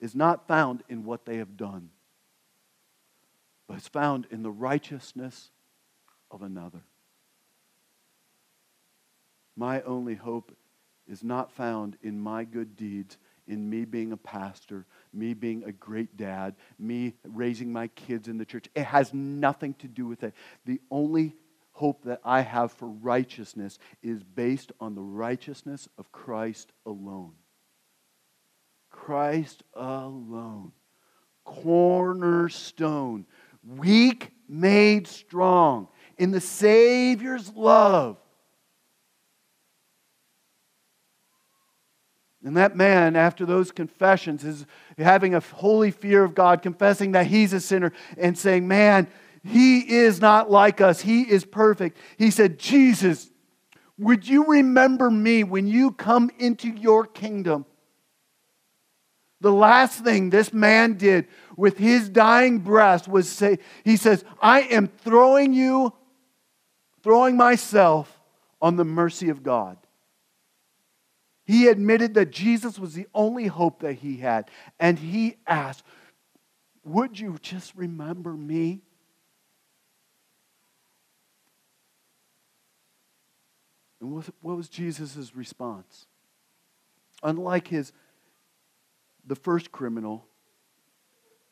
is 0.00 0.14
not 0.14 0.48
found 0.48 0.82
in 0.88 1.04
what 1.04 1.26
they 1.26 1.36
have 1.36 1.58
done, 1.58 1.90
but 3.68 3.76
is 3.76 3.88
found 3.88 4.26
in 4.30 4.42
the 4.42 4.50
righteousness 4.50 5.50
of 6.36 6.42
another. 6.42 6.82
My 9.56 9.80
only 9.82 10.14
hope 10.14 10.54
is 11.08 11.24
not 11.24 11.50
found 11.50 11.96
in 12.02 12.20
my 12.20 12.44
good 12.44 12.76
deeds, 12.76 13.16
in 13.48 13.70
me 13.70 13.86
being 13.86 14.12
a 14.12 14.16
pastor, 14.18 14.84
me 15.14 15.32
being 15.32 15.64
a 15.64 15.72
great 15.72 16.16
dad, 16.16 16.54
me 16.78 17.14
raising 17.24 17.72
my 17.72 17.88
kids 17.88 18.28
in 18.28 18.36
the 18.36 18.44
church. 18.44 18.66
It 18.74 18.84
has 18.84 19.14
nothing 19.14 19.74
to 19.74 19.88
do 19.88 20.06
with 20.06 20.22
it. 20.24 20.34
The 20.66 20.80
only 20.90 21.34
hope 21.72 22.04
that 22.04 22.20
I 22.22 22.42
have 22.42 22.70
for 22.70 22.88
righteousness 22.88 23.78
is 24.02 24.22
based 24.22 24.72
on 24.78 24.94
the 24.94 25.02
righteousness 25.02 25.88
of 25.96 26.12
Christ 26.12 26.70
alone. 26.84 27.32
Christ 28.90 29.62
alone. 29.72 30.72
Cornerstone. 31.44 33.24
Weak 33.64 34.32
made 34.48 35.06
strong 35.06 35.88
in 36.18 36.30
the 36.30 36.40
Savior's 36.40 37.52
love 37.54 38.16
And 42.46 42.56
that 42.56 42.76
man, 42.76 43.16
after 43.16 43.44
those 43.44 43.72
confessions, 43.72 44.44
is 44.44 44.66
having 44.96 45.34
a 45.34 45.40
holy 45.40 45.90
fear 45.90 46.22
of 46.22 46.36
God, 46.36 46.62
confessing 46.62 47.10
that 47.12 47.26
he's 47.26 47.52
a 47.52 47.60
sinner, 47.60 47.92
and 48.16 48.38
saying, 48.38 48.68
Man, 48.68 49.08
he 49.42 49.80
is 49.80 50.20
not 50.20 50.48
like 50.48 50.80
us. 50.80 51.00
He 51.00 51.22
is 51.22 51.44
perfect. 51.44 51.98
He 52.16 52.30
said, 52.30 52.60
Jesus, 52.60 53.30
would 53.98 54.28
you 54.28 54.46
remember 54.46 55.10
me 55.10 55.42
when 55.42 55.66
you 55.66 55.90
come 55.90 56.30
into 56.38 56.68
your 56.68 57.04
kingdom? 57.04 57.66
The 59.40 59.52
last 59.52 60.04
thing 60.04 60.30
this 60.30 60.52
man 60.52 60.94
did 60.94 61.26
with 61.56 61.78
his 61.78 62.08
dying 62.08 62.60
breath 62.60 63.08
was 63.08 63.28
say, 63.28 63.58
He 63.82 63.96
says, 63.96 64.24
I 64.40 64.60
am 64.60 64.86
throwing 64.86 65.52
you, 65.52 65.92
throwing 67.06 67.36
myself 67.36 68.20
on 68.60 68.74
the 68.74 68.84
mercy 68.84 69.28
of 69.28 69.44
God. 69.44 69.78
He 71.44 71.68
admitted 71.68 72.14
that 72.14 72.32
Jesus 72.32 72.80
was 72.80 72.94
the 72.94 73.06
only 73.14 73.46
hope 73.46 73.82
that 73.82 73.92
he 73.92 74.16
had. 74.16 74.50
And 74.80 74.98
he 74.98 75.36
asked, 75.46 75.84
Would 76.82 77.20
you 77.20 77.36
just 77.40 77.76
remember 77.76 78.32
me? 78.32 78.82
And 84.00 84.12
what 84.12 84.56
was 84.56 84.68
Jesus' 84.68 85.30
response? 85.32 86.06
Unlike 87.22 87.68
his, 87.68 87.92
the 89.24 89.36
first 89.36 89.70
criminal, 89.70 90.26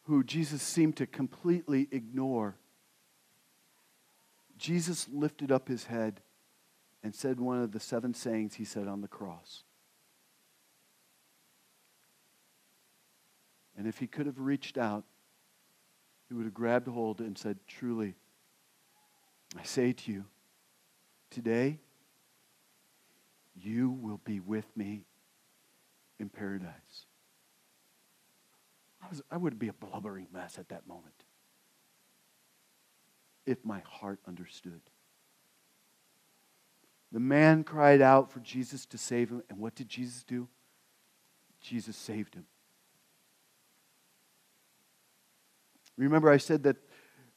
who 0.07 0.25
Jesus 0.25 0.63
seemed 0.63 0.97
to 0.97 1.07
completely 1.07 1.87
ignore, 1.93 2.57
Jesus 4.57 5.09
lifted 5.13 5.51
up 5.51 5.69
his 5.69 5.85
head 5.85 6.21
and 7.03 7.15
said 7.15 7.41
one 7.41 7.61
of 7.61 7.73
the 7.73 7.81
seven 7.81 8.15
sayings 8.15 8.55
he 8.55 8.65
said 8.65 8.89
on 8.89 9.01
the 9.01 9.09
cross. 9.09 9.65
And 13.77 13.87
if 13.87 13.99
he 13.99 14.07
could 14.07 14.27
have 14.27 14.39
reached 14.39 14.79
out, 14.79 15.05
he 16.29 16.35
would 16.35 16.45
have 16.45 16.55
grabbed 16.55 16.89
hold 16.89 17.21
and 17.21 17.37
said, 17.37 17.59
Truly, 17.67 18.15
I 19.59 19.65
say 19.65 19.93
to 19.93 20.13
you, 20.13 20.25
today 21.31 21.81
you 23.61 23.91
will 23.91 24.21
be 24.25 24.41
with 24.41 24.67
me 24.77 25.05
in 26.19 26.29
paradise. 26.29 27.07
I, 29.03 29.09
was, 29.09 29.23
I 29.31 29.37
would 29.37 29.59
be 29.59 29.69
a 29.69 29.73
blubbering 29.73 30.29
mess 30.33 30.59
at 30.59 30.69
that 30.71 30.87
moment 30.87 31.24
if 33.47 33.65
my 33.65 33.81
heart 33.81 34.21
understood. 34.27 34.81
The 37.13 37.21
man 37.21 37.63
cried 37.63 38.03
out 38.03 38.33
for 38.33 38.41
Jesus 38.41 38.87
to 38.87 38.99
save 38.99 39.31
him, 39.31 39.43
and 39.49 39.59
what 39.59 39.75
did 39.75 39.89
Jesus 39.89 40.25
do? 40.25 40.49
Jesus 41.61 41.97
saved 41.97 42.35
him. 42.35 42.45
Remember, 45.97 46.29
I 46.29 46.39
said 46.39 46.65
that 46.65 46.77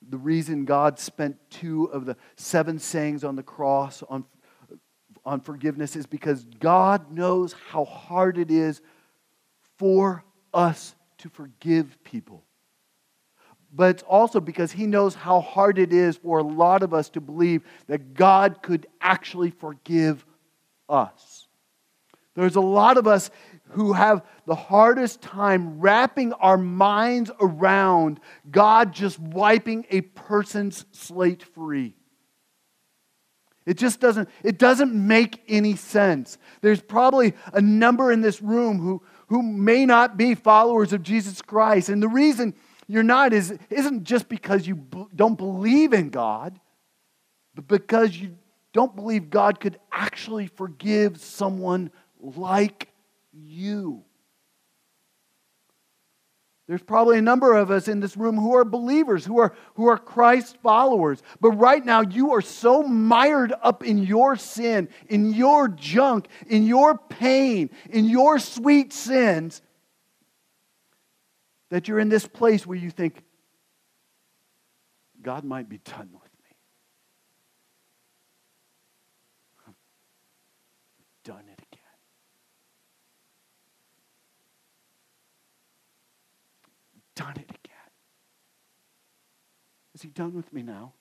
the 0.10 0.18
reason 0.18 0.66
God 0.66 1.00
spent 1.00 1.38
two 1.50 1.86
of 1.86 2.06
the 2.06 2.18
seven 2.36 2.80
sayings 2.80 3.24
on 3.24 3.36
the 3.36 3.44
cross 3.44 4.04
on, 4.10 4.26
on 5.26 5.42
forgiveness 5.42 5.96
is 5.96 6.06
because 6.06 6.44
God 6.60 7.12
knows 7.12 7.54
how 7.70 7.86
hard 7.86 8.38
it 8.38 8.50
is 8.50 8.82
for 9.78 10.24
us 10.54 10.96
to 11.20 11.30
forgive 11.30 12.04
people. 12.04 12.47
But 13.78 13.92
it's 13.92 14.04
also 14.04 14.40
because 14.40 14.72
He 14.72 14.88
knows 14.88 15.14
how 15.14 15.40
hard 15.40 15.78
it 15.78 15.94
is 15.94 16.18
for 16.18 16.40
a 16.40 16.44
lot 16.44 16.82
of 16.82 16.96
us 16.96 17.10
to 17.12 17.22
believe 17.22 17.62
that 17.86 18.16
God 18.16 18.64
could 18.64 18.88
actually 19.00 19.52
forgive 19.52 20.26
us. 20.90 21.48
There's 22.34 22.56
a 22.56 22.62
lot 22.62 22.98
of 22.98 23.06
us 23.06 23.30
who 23.70 23.94
have 23.94 24.26
the 24.48 24.56
hardest 24.56 25.22
time 25.22 25.80
wrapping 25.80 26.34
our 26.34 26.58
minds 26.58 27.30
around 27.40 28.20
God 28.50 28.94
just 28.94 29.20
wiping 29.20 29.86
a 29.92 30.02
person's 30.02 30.86
slate 30.92 31.44
free. 31.44 31.94
It 33.68 33.78
just 33.78 34.00
doesn't, 34.00 34.28
it 34.44 34.58
doesn't 34.58 34.96
make 34.96 35.44
any 35.48 35.76
sense. 35.76 36.40
There's 36.62 36.82
probably 36.82 37.36
a 37.54 37.62
number 37.62 38.12
in 38.12 38.22
this 38.22 38.42
room 38.42 38.80
who, 38.80 39.04
who 39.28 39.44
may 39.44 39.86
not 39.86 40.18
be 40.18 40.34
followers 40.34 40.94
of 40.94 41.04
Jesus 41.04 41.44
Christ. 41.44 41.90
And 41.90 42.02
the 42.02 42.08
reason 42.08 42.56
you're 42.88 43.04
not 43.04 43.34
is, 43.34 43.58
isn't 43.70 44.06
just 44.06 44.30
because 44.30 44.66
you 44.66 44.88
don't 45.16 45.38
believe 45.38 45.94
in 45.94 46.10
God, 46.10 46.60
but 47.54 47.68
because 47.68 48.16
you 48.16 48.38
don't 48.72 48.96
believe 48.96 49.30
God 49.30 49.60
could 49.60 49.80
actually 49.92 50.48
forgive 50.48 51.20
someone 51.20 51.92
like 52.20 52.90
you. 53.34 54.04
There's 56.68 56.84
probably 56.84 57.18
a 57.18 57.22
number 57.22 57.56
of 57.56 57.72
us 57.72 57.88
in 57.88 58.02
this 58.02 58.18
room 58.18 58.36
who 58.36 58.54
are 58.56 58.66
believers, 58.66 59.26
who 59.26 59.40
are, 59.40 59.56
who 59.76 59.88
are 59.88 59.98
Christ 59.98 60.58
followers. 60.62 61.24
But 61.40 61.52
right 61.52 61.84
now, 61.84 62.02
you 62.02 62.34
are 62.34 62.42
so 62.42 62.84
mired 62.84 63.54
up 63.62 63.86
in 63.86 64.00
your 64.00 64.36
sin, 64.36 64.90
in 65.08 65.34
your 65.34 65.70
junk, 65.70 66.28
in 66.48 66.66
your 66.66 66.98
pain, 66.98 67.70
in 67.90 68.04
your 68.06 68.38
sweet 68.38 68.92
sins, 68.92 69.62
that 71.70 71.88
you're 71.88 72.00
in 72.00 72.10
this 72.10 72.28
place 72.28 72.66
where 72.66 72.78
you 72.78 72.90
think, 72.90 73.24
God 75.22 75.44
might 75.44 75.68
be 75.68 75.80
done 75.80 76.10
with 76.14 76.32
me. 76.44 76.56
I've 79.68 79.74
done 81.24 81.44
it 81.52 81.62
again. 81.72 81.82
Done 87.16 87.36
it 87.38 87.50
again. 87.50 87.92
Is 89.96 90.02
he 90.04 90.10
done 90.10 90.36
with 90.36 90.54
me 90.54 90.62
now? 90.62 90.94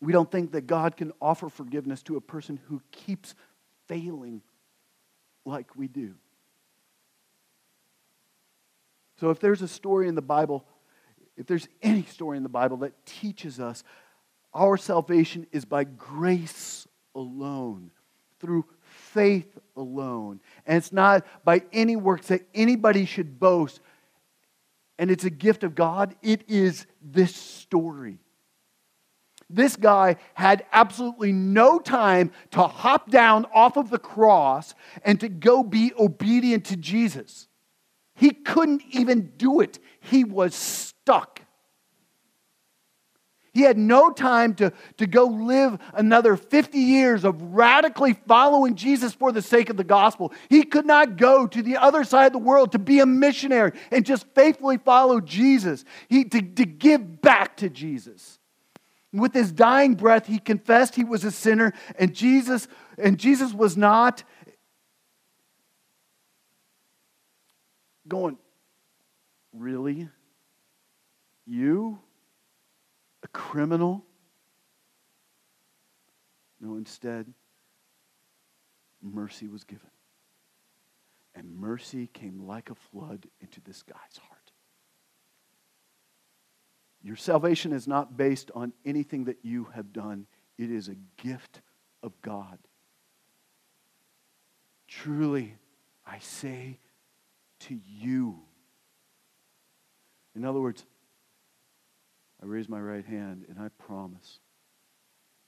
We 0.00 0.12
don't 0.12 0.30
think 0.30 0.52
that 0.52 0.66
God 0.66 0.96
can 0.96 1.12
offer 1.20 1.48
forgiveness 1.48 2.02
to 2.04 2.16
a 2.16 2.20
person 2.20 2.58
who 2.68 2.80
keeps 2.90 3.34
failing 3.86 4.42
like 5.44 5.76
we 5.76 5.88
do. 5.88 6.14
So, 9.22 9.30
if 9.30 9.38
there's 9.38 9.62
a 9.62 9.68
story 9.68 10.08
in 10.08 10.16
the 10.16 10.20
Bible 10.20 10.66
if 11.36 11.46
there's 11.46 11.68
any 11.80 12.02
story 12.02 12.36
in 12.36 12.42
the 12.42 12.48
Bible 12.48 12.78
that 12.78 13.06
teaches 13.06 13.60
us 13.60 13.84
our 14.52 14.76
salvation 14.76 15.46
is 15.52 15.64
by 15.64 15.84
grace 15.84 16.88
alone, 17.14 17.92
through 18.40 18.64
faith 18.80 19.56
alone. 19.76 20.40
And 20.66 20.78
it's 20.78 20.92
not 20.92 21.24
by 21.44 21.62
any 21.72 21.94
works 21.94 22.26
that 22.26 22.42
anybody 22.52 23.04
should 23.04 23.38
boast. 23.38 23.78
And 24.98 25.08
it's 25.08 25.22
a 25.22 25.30
gift 25.30 25.62
of 25.62 25.76
God. 25.76 26.16
It 26.20 26.42
is 26.48 26.86
this 27.00 27.32
story. 27.32 28.18
This 29.48 29.76
guy 29.76 30.16
had 30.34 30.66
absolutely 30.72 31.30
no 31.30 31.78
time 31.78 32.32
to 32.50 32.62
hop 32.62 33.08
down 33.08 33.46
off 33.54 33.76
of 33.76 33.88
the 33.88 34.00
cross 34.00 34.74
and 35.04 35.20
to 35.20 35.28
go 35.28 35.62
be 35.62 35.92
obedient 35.96 36.64
to 36.64 36.76
Jesus. 36.76 37.46
He 38.14 38.30
couldn't 38.30 38.82
even 38.90 39.32
do 39.36 39.60
it. 39.60 39.78
He 40.00 40.24
was 40.24 40.54
stuck. 40.54 41.42
He 43.54 43.62
had 43.62 43.76
no 43.76 44.10
time 44.10 44.54
to, 44.54 44.72
to 44.96 45.06
go 45.06 45.26
live 45.26 45.78
another 45.92 46.36
50 46.36 46.78
years 46.78 47.22
of 47.24 47.40
radically 47.54 48.14
following 48.14 48.76
Jesus 48.76 49.12
for 49.12 49.30
the 49.30 49.42
sake 49.42 49.68
of 49.68 49.76
the 49.76 49.84
gospel. 49.84 50.32
He 50.48 50.62
could 50.62 50.86
not 50.86 51.18
go 51.18 51.46
to 51.46 51.62
the 51.62 51.76
other 51.76 52.04
side 52.04 52.26
of 52.26 52.32
the 52.32 52.38
world 52.38 52.72
to 52.72 52.78
be 52.78 53.00
a 53.00 53.06
missionary 53.06 53.72
and 53.90 54.06
just 54.06 54.26
faithfully 54.34 54.78
follow 54.78 55.20
Jesus, 55.20 55.84
he, 56.08 56.24
to, 56.24 56.40
to 56.40 56.64
give 56.64 57.20
back 57.20 57.58
to 57.58 57.68
Jesus. 57.68 58.38
With 59.12 59.34
his 59.34 59.52
dying 59.52 59.96
breath, 59.96 60.26
he 60.26 60.38
confessed 60.38 60.94
he 60.94 61.04
was 61.04 61.22
a 61.22 61.30
sinner, 61.30 61.74
and 61.98 62.14
Jesus, 62.14 62.66
and 62.96 63.18
Jesus 63.18 63.52
was 63.52 63.76
not 63.76 64.24
going, 68.12 68.36
Really? 69.54 70.08
You? 71.46 71.98
A 73.22 73.28
criminal? 73.28 74.04
No, 76.60 76.76
instead, 76.76 77.32
mercy 79.00 79.48
was 79.48 79.64
given. 79.64 79.90
And 81.34 81.56
mercy 81.56 82.06
came 82.12 82.46
like 82.46 82.68
a 82.68 82.74
flood 82.74 83.26
into 83.40 83.60
this 83.62 83.82
guy's 83.82 84.18
heart. 84.28 84.52
Your 87.02 87.16
salvation 87.16 87.72
is 87.72 87.88
not 87.88 88.16
based 88.16 88.50
on 88.54 88.74
anything 88.84 89.24
that 89.24 89.38
you 89.42 89.68
have 89.74 89.92
done, 89.92 90.26
it 90.58 90.70
is 90.70 90.88
a 90.88 90.96
gift 91.22 91.62
of 92.02 92.12
God. 92.20 92.58
Truly, 94.86 95.56
I 96.06 96.18
say 96.18 96.78
to 97.68 97.78
you. 97.88 98.38
In 100.34 100.44
other 100.44 100.60
words, 100.60 100.84
I 102.42 102.46
raise 102.46 102.68
my 102.68 102.80
right 102.80 103.04
hand 103.04 103.44
and 103.48 103.58
I 103.58 103.68
promise 103.68 104.40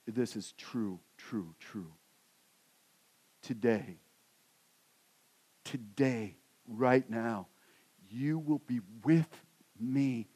this 0.07 0.35
is 0.35 0.53
true, 0.57 0.99
true, 1.17 1.55
true. 1.59 1.91
Today, 3.41 3.97
today, 5.63 6.37
right 6.67 7.07
now, 7.09 7.47
you 8.09 8.39
will 8.39 8.61
be 8.65 8.79
with 9.03 9.27
me 9.79 10.27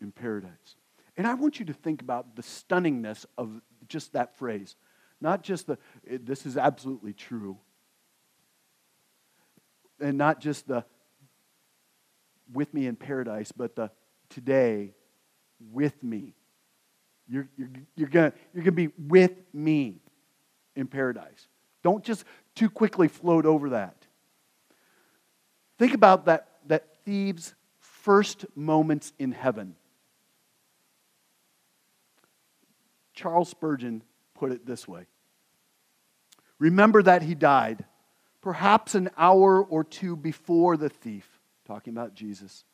in 0.00 0.12
paradise. 0.12 0.76
And 1.16 1.26
I 1.26 1.34
want 1.34 1.58
you 1.58 1.66
to 1.66 1.72
think 1.72 2.02
about 2.02 2.36
the 2.36 2.42
stunningness 2.42 3.26
of 3.36 3.60
just 3.88 4.12
that 4.12 4.38
phrase. 4.38 4.76
Not 5.20 5.42
just 5.42 5.66
the, 5.66 5.78
this 6.04 6.46
is 6.46 6.56
absolutely 6.56 7.12
true. 7.12 7.58
And 10.00 10.16
not 10.16 10.40
just 10.40 10.68
the, 10.68 10.84
with 12.52 12.72
me 12.74 12.86
in 12.86 12.96
paradise, 12.96 13.52
but 13.52 13.76
the, 13.76 13.90
today, 14.28 14.94
with 15.72 16.02
me. 16.02 16.34
You're, 17.28 17.48
you're, 17.56 17.70
you're 17.94 18.08
going 18.08 18.32
you're 18.52 18.64
to 18.64 18.72
be 18.72 18.88
with 18.98 19.32
me 19.52 20.00
in 20.74 20.86
paradise. 20.86 21.46
Don't 21.82 22.04
just 22.04 22.24
too 22.54 22.68
quickly 22.68 23.08
float 23.08 23.46
over 23.46 23.70
that. 23.70 24.06
Think 25.78 25.94
about 25.94 26.26
that, 26.26 26.48
that 26.66 26.96
thief's 27.04 27.54
first 27.78 28.44
moments 28.56 29.12
in 29.18 29.32
heaven. 29.32 29.76
Charles 33.14 33.48
Spurgeon 33.48 34.02
put 34.34 34.50
it 34.50 34.66
this 34.66 34.88
way 34.88 35.06
Remember 36.58 37.02
that 37.02 37.22
he 37.22 37.34
died, 37.34 37.84
perhaps 38.42 38.94
an 38.94 39.10
hour 39.16 39.62
or 39.62 39.84
two 39.84 40.16
before 40.16 40.76
the 40.76 40.88
thief, 40.88 41.29
talking 41.70 41.92
about 41.92 42.14
Jesus. 42.14 42.64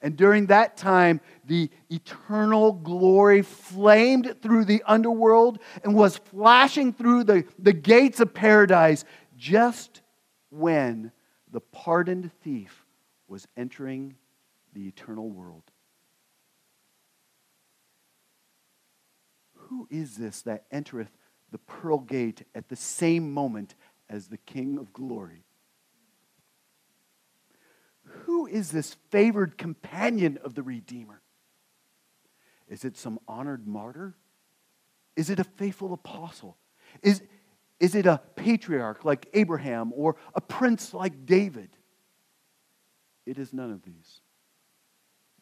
And 0.00 0.16
during 0.16 0.46
that 0.46 0.76
time, 0.76 1.20
the 1.44 1.70
eternal 1.90 2.72
glory 2.72 3.42
flamed 3.42 4.36
through 4.40 4.64
the 4.64 4.80
underworld 4.86 5.58
and 5.82 5.92
was 5.94 6.18
flashing 6.18 6.92
through 6.92 7.24
the, 7.24 7.44
the 7.58 7.72
gates 7.72 8.20
of 8.20 8.32
paradise 8.32 9.04
just 9.36 10.02
when 10.50 11.10
the 11.50 11.60
pardoned 11.60 12.30
thief 12.44 12.84
was 13.26 13.48
entering 13.56 14.14
the 14.72 14.86
eternal 14.86 15.28
world. 15.28 15.64
Who 19.54 19.88
is 19.90 20.16
this 20.16 20.42
that 20.42 20.66
entereth 20.70 21.10
the 21.50 21.58
pearl 21.58 21.98
gate 21.98 22.44
at 22.54 22.68
the 22.68 22.76
same 22.76 23.32
moment 23.32 23.74
as 24.08 24.28
the 24.28 24.38
King 24.38 24.78
of 24.78 24.92
glory? 24.92 25.42
Who 28.24 28.46
is 28.46 28.70
this 28.70 28.94
favored 29.10 29.58
companion 29.58 30.38
of 30.42 30.54
the 30.54 30.62
Redeemer? 30.62 31.20
Is 32.68 32.84
it 32.84 32.96
some 32.96 33.18
honored 33.26 33.66
martyr? 33.66 34.14
Is 35.16 35.30
it 35.30 35.38
a 35.38 35.44
faithful 35.44 35.92
apostle? 35.92 36.56
Is, 37.02 37.22
is 37.80 37.94
it 37.94 38.06
a 38.06 38.20
patriarch 38.36 39.04
like 39.04 39.28
Abraham 39.34 39.92
or 39.94 40.16
a 40.34 40.40
prince 40.40 40.94
like 40.94 41.26
David? 41.26 41.70
It 43.26 43.38
is 43.38 43.52
none 43.52 43.70
of 43.70 43.82
these. 43.82 44.20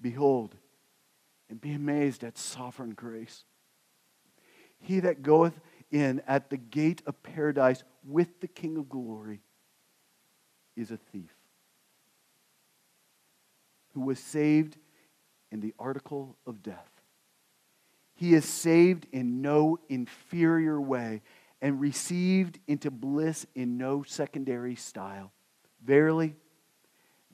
Behold, 0.00 0.54
and 1.48 1.60
be 1.60 1.72
amazed 1.72 2.24
at 2.24 2.36
sovereign 2.36 2.90
grace. 2.90 3.44
He 4.80 5.00
that 5.00 5.22
goeth 5.22 5.58
in 5.90 6.20
at 6.26 6.50
the 6.50 6.56
gate 6.56 7.02
of 7.06 7.22
paradise 7.22 7.84
with 8.04 8.40
the 8.40 8.48
King 8.48 8.76
of 8.76 8.88
glory 8.88 9.40
is 10.76 10.90
a 10.90 10.96
thief 10.96 11.36
who 13.97 14.03
was 14.03 14.19
saved 14.19 14.77
in 15.51 15.61
the 15.61 15.73
article 15.79 16.37
of 16.47 16.63
death. 16.63 16.90
He 18.15 18.35
is 18.35 18.44
saved 18.44 19.07
in 19.11 19.40
no 19.40 19.79
inferior 19.88 20.79
way 20.79 21.23
and 21.63 21.81
received 21.81 22.59
into 22.67 22.90
bliss 22.90 23.47
in 23.55 23.79
no 23.79 24.03
secondary 24.03 24.75
style. 24.75 25.33
Verily, 25.83 26.37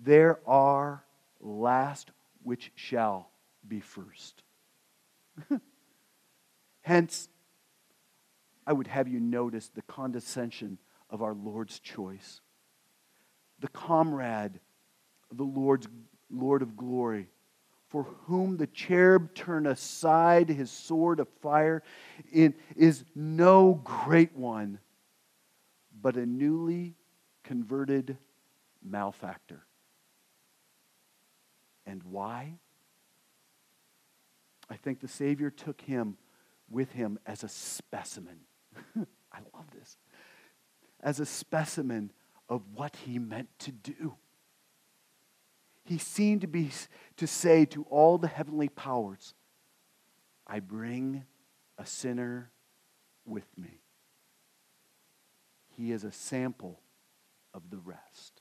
there 0.00 0.38
are 0.46 1.02
last 1.40 2.12
which 2.44 2.70
shall 2.76 3.28
be 3.66 3.80
first. 3.80 4.44
Hence, 6.82 7.28
I 8.64 8.72
would 8.72 8.86
have 8.86 9.08
you 9.08 9.18
notice 9.18 9.68
the 9.68 9.82
condescension 9.82 10.78
of 11.10 11.22
our 11.22 11.34
Lord's 11.34 11.80
choice. 11.80 12.40
The 13.58 13.66
comrade 13.66 14.60
the 15.32 15.44
Lord's 15.44 15.88
Lord 16.32 16.62
of 16.62 16.76
glory, 16.76 17.28
for 17.88 18.04
whom 18.26 18.56
the 18.56 18.66
cherub 18.66 19.34
turned 19.34 19.66
aside 19.66 20.48
his 20.48 20.70
sword 20.70 21.20
of 21.20 21.28
fire, 21.40 21.82
is 22.32 23.04
no 23.14 23.80
great 23.84 24.34
one, 24.34 24.78
but 26.00 26.16
a 26.16 26.24
newly 26.24 26.94
converted 27.44 28.16
malefactor. 28.82 29.64
And 31.86 32.02
why? 32.04 32.54
I 34.70 34.76
think 34.76 35.00
the 35.00 35.08
Savior 35.08 35.50
took 35.50 35.80
him 35.82 36.16
with 36.70 36.92
him 36.92 37.18
as 37.26 37.44
a 37.44 37.48
specimen. 37.48 38.40
I 38.96 39.38
love 39.54 39.70
this. 39.78 39.98
As 41.00 41.20
a 41.20 41.26
specimen 41.26 42.12
of 42.48 42.62
what 42.74 42.96
he 42.96 43.18
meant 43.18 43.48
to 43.60 43.72
do. 43.72 44.14
He 45.92 45.98
seemed 45.98 46.40
to 46.40 46.46
be 46.46 46.70
to 47.18 47.26
say 47.26 47.66
to 47.66 47.82
all 47.90 48.16
the 48.16 48.26
heavenly 48.26 48.70
powers, 48.70 49.34
I 50.46 50.58
bring 50.58 51.24
a 51.76 51.84
sinner 51.84 52.50
with 53.26 53.44
me. 53.58 53.82
He 55.76 55.92
is 55.92 56.02
a 56.04 56.10
sample 56.10 56.80
of 57.52 57.68
the 57.68 57.76
rest. 57.76 58.40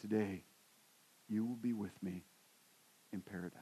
Today, 0.00 0.42
you 1.28 1.44
will 1.44 1.54
be 1.54 1.72
with 1.72 2.02
me 2.02 2.24
in 3.12 3.20
paradise. 3.20 3.52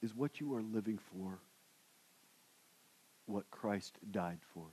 Is 0.00 0.14
what 0.14 0.38
you 0.38 0.54
are 0.54 0.62
living 0.62 1.00
for 1.10 1.40
what 3.28 3.50
Christ 3.50 3.98
died 4.10 4.38
for? 4.54 4.66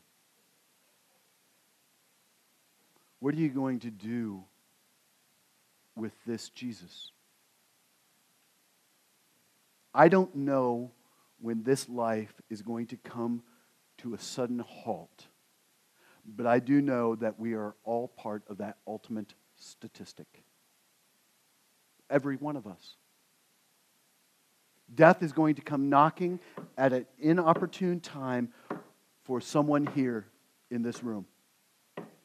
What 3.20 3.34
are 3.34 3.38
you 3.38 3.49
going 3.49 3.80
to 3.80 3.91
do 3.91 4.43
with 5.95 6.14
this 6.26 6.49
Jesus? 6.49 7.12
I 9.93 10.10
don't 10.10 10.36
know 10.36 10.91
when 11.39 11.64
this 11.64 11.88
life 11.89 12.34
is 12.49 12.62
going 12.62 12.88
to 12.88 12.97
come 12.97 13.43
to 13.99 14.14
a 14.14 14.20
sudden 14.20 14.60
halt, 14.60 15.28
but 16.26 16.45
I 16.45 16.60
do 16.60 16.82
know 16.82 17.16
that 17.16 17.39
we 17.39 17.53
are 17.53 17.76
all 17.84 18.08
part 18.08 18.43
of 18.49 18.58
that 18.58 18.78
ultimate 18.86 19.34
statistic. 19.56 20.43
Every 22.10 22.36
one 22.36 22.56
of 22.56 22.68
us. 22.68 22.95
Death 24.93 25.23
is 25.23 25.31
going 25.31 25.55
to 25.55 25.61
come 25.61 25.89
knocking 25.89 26.39
at 26.77 26.93
an 26.93 27.05
inopportune 27.19 27.99
time 27.99 28.49
for 29.23 29.41
someone 29.41 29.88
here 29.88 30.27
in 30.69 30.81
this 30.81 31.03
room. 31.03 31.25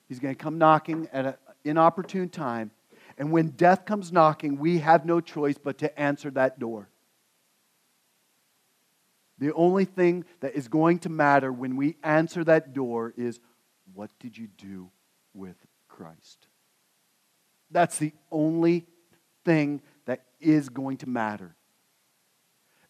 He's 0.09 0.19
going 0.19 0.35
to 0.35 0.43
come 0.43 0.59
knocking 0.59 1.09
at 1.13 1.27
an 1.27 1.35
inopportune 1.65 2.29
time. 2.29 2.71
And 3.17 3.33
when 3.33 3.49
death 3.51 3.85
comes 3.85 4.13
knocking, 4.13 4.59
we 4.59 4.79
have 4.79 5.07
no 5.07 5.21
choice 5.21 5.57
but 5.57 5.79
to 5.79 5.99
answer 5.99 6.31
that 6.33 6.59
door. 6.59 6.89
The 9.39 9.55
only 9.55 9.87
thing 9.87 10.27
that 10.41 10.55
is 10.55 10.69
going 10.69 10.99
to 11.01 11.09
matter 11.09 11.51
when 11.51 11.77
we 11.77 11.97
answer 12.03 12.45
that 12.45 12.75
door 12.75 13.15
is 13.17 13.41
what 13.95 14.11
did 14.21 14.37
you 14.37 14.49
do 14.59 14.91
with 15.33 15.57
Christ? 15.89 16.47
That's 17.71 17.99
the 17.99 18.13
only 18.31 18.87
thing 19.45 19.81
that 20.05 20.25
is 20.41 20.69
going 20.69 20.99
to 20.99 21.09
matter. 21.09 21.57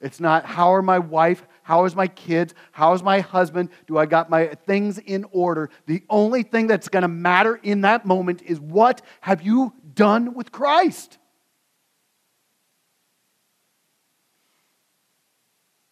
It's 0.00 0.20
not 0.20 0.46
how 0.46 0.74
are 0.74 0.82
my 0.82 0.98
wife, 0.98 1.46
how 1.62 1.84
is 1.84 1.94
my 1.94 2.06
kids, 2.06 2.54
how 2.72 2.94
is 2.94 3.02
my 3.02 3.20
husband, 3.20 3.68
do 3.86 3.98
I 3.98 4.06
got 4.06 4.30
my 4.30 4.46
things 4.66 4.98
in 4.98 5.26
order? 5.30 5.68
The 5.86 6.02
only 6.08 6.42
thing 6.42 6.66
that's 6.66 6.88
going 6.88 7.02
to 7.02 7.08
matter 7.08 7.56
in 7.62 7.82
that 7.82 8.06
moment 8.06 8.40
is 8.42 8.58
what 8.58 9.02
have 9.20 9.42
you 9.42 9.74
done 9.94 10.34
with 10.34 10.52
Christ? 10.52 11.18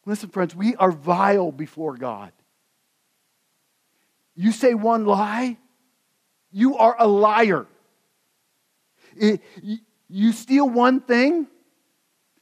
Listen, 0.06 0.30
friends, 0.30 0.56
we 0.56 0.74
are 0.76 0.90
vile 0.90 1.52
before 1.52 1.94
God. 1.98 2.32
You 4.34 4.52
say 4.52 4.72
one 4.72 5.04
lie, 5.04 5.59
you 6.50 6.78
are 6.78 6.96
a 6.98 7.06
liar. 7.06 7.66
You 10.09 10.32
steal 10.32 10.66
one 10.66 11.00
thing, 11.00 11.46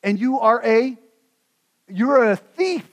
and 0.04 0.16
you 0.20 0.38
are 0.38 0.64
a 0.64 0.96
you're 1.88 2.30
a 2.30 2.36
thief. 2.36 2.88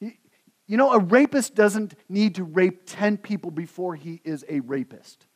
You 0.00 0.76
know, 0.76 0.92
a 0.92 0.98
rapist 0.98 1.54
doesn't 1.54 1.94
need 2.08 2.34
to 2.34 2.44
rape 2.44 2.82
10 2.84 3.16
people 3.16 3.50
before 3.50 3.94
he 3.94 4.20
is 4.22 4.44
a 4.48 4.60
rapist. 4.60 5.26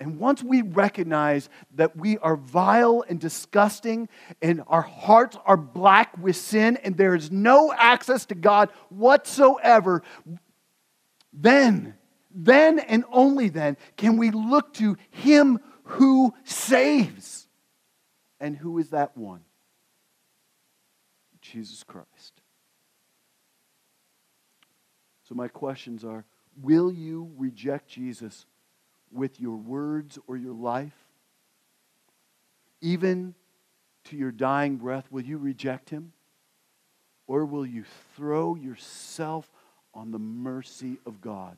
And 0.00 0.18
once 0.18 0.42
we 0.42 0.60
recognize 0.60 1.48
that 1.76 1.96
we 1.96 2.18
are 2.18 2.36
vile 2.36 3.02
and 3.08 3.18
disgusting 3.18 4.10
and 4.42 4.62
our 4.66 4.82
hearts 4.82 5.38
are 5.46 5.56
black 5.56 6.18
with 6.18 6.36
sin 6.36 6.76
and 6.84 6.94
there 6.94 7.14
is 7.14 7.30
no 7.30 7.72
access 7.72 8.26
to 8.26 8.34
God 8.34 8.70
whatsoever, 8.90 10.02
then, 11.32 11.94
then 12.34 12.80
and 12.80 13.04
only 13.12 13.48
then 13.48 13.78
can 13.96 14.18
we 14.18 14.30
look 14.30 14.74
to 14.74 14.98
Him 15.10 15.58
who 15.84 16.34
saves. 16.44 17.43
And 18.44 18.58
who 18.58 18.76
is 18.76 18.90
that 18.90 19.16
one? 19.16 19.40
Jesus 21.40 21.82
Christ. 21.82 22.42
So, 25.26 25.34
my 25.34 25.48
questions 25.48 26.04
are 26.04 26.26
Will 26.60 26.92
you 26.92 27.32
reject 27.38 27.88
Jesus 27.88 28.44
with 29.10 29.40
your 29.40 29.56
words 29.56 30.18
or 30.26 30.36
your 30.36 30.52
life? 30.52 30.92
Even 32.82 33.34
to 34.04 34.16
your 34.18 34.30
dying 34.30 34.76
breath, 34.76 35.06
will 35.10 35.22
you 35.24 35.38
reject 35.38 35.88
him? 35.88 36.12
Or 37.26 37.46
will 37.46 37.64
you 37.64 37.84
throw 38.14 38.56
yourself 38.56 39.50
on 39.94 40.10
the 40.10 40.18
mercy 40.18 40.98
of 41.06 41.22
God? 41.22 41.56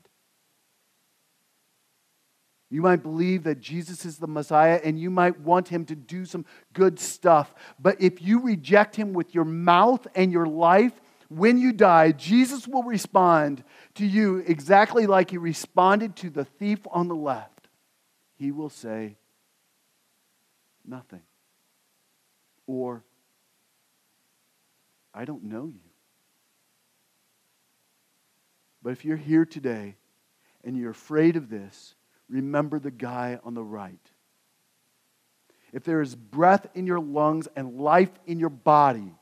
You 2.69 2.83
might 2.83 3.03
believe 3.03 3.45
that 3.45 3.61
Jesus 3.61 4.05
is 4.05 4.19
the 4.19 4.27
Messiah 4.27 4.81
and 4.83 4.99
you 4.99 5.09
might 5.09 5.39
want 5.41 5.69
him 5.69 5.85
to 5.87 5.95
do 5.95 6.25
some 6.25 6.45
good 6.73 6.99
stuff. 6.99 7.55
But 7.79 8.01
if 8.01 8.21
you 8.21 8.41
reject 8.41 8.97
him 8.97 9.13
with 9.13 9.35
your 9.35 9.45
mouth 9.45 10.07
and 10.17 10.33
your 10.33 10.47
life, 10.47 10.93
when 11.29 11.59
you 11.59 11.73
die, 11.73 12.13
Jesus 12.13 12.67
will 12.67 12.83
respond 12.83 13.63
to 13.95 14.07
you 14.07 14.39
exactly 14.39 15.07
like 15.07 15.31
he 15.31 15.39
responded 15.39 16.17
to 16.17 16.31
the 16.31 16.45
thief 16.45 16.81
on 16.91 17.09
the 17.09 17.15
left. 17.15 17.69
He 18.37 18.51
will 18.53 18.71
say, 18.71 19.17
Nothing. 20.85 21.23
Or, 22.69 23.03
I 25.13 25.25
don't 25.25 25.45
know 25.45 25.67
you. 25.67 25.81
But 28.83 28.91
if 28.91 29.05
you're 29.05 29.17
here 29.17 29.45
today 29.45 29.97
and 30.63 30.77
you're 30.77 30.93
afraid 30.93 31.35
of 31.35 31.49
this, 31.49 31.96
remember 32.29 32.79
the 32.79 32.91
guy 32.91 33.39
on 33.45 33.55
the 33.55 33.63
right. 33.63 34.01
If 35.73 35.85
there 35.85 36.01
is 36.01 36.15
breath 36.15 36.67
in 36.75 36.87
your 36.87 37.01
lungs 37.01 37.49
and 37.55 37.79
life 37.79 38.11
in 38.27 38.39
your 38.39 38.51
body, 38.51 39.13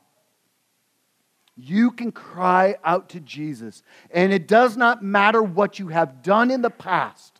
you 1.57 1.91
can 1.91 2.11
cry 2.11 2.75
out 2.83 3.09
to 3.09 3.19
Jesus. 3.19 3.81
And 4.11 4.31
it 4.31 4.47
does 4.47 4.77
not 4.77 5.03
matter 5.03 5.41
what 5.41 5.79
you 5.79 5.87
have 5.89 6.21
done 6.21 6.51
in 6.51 6.61
the 6.61 6.69
past, 6.69 7.39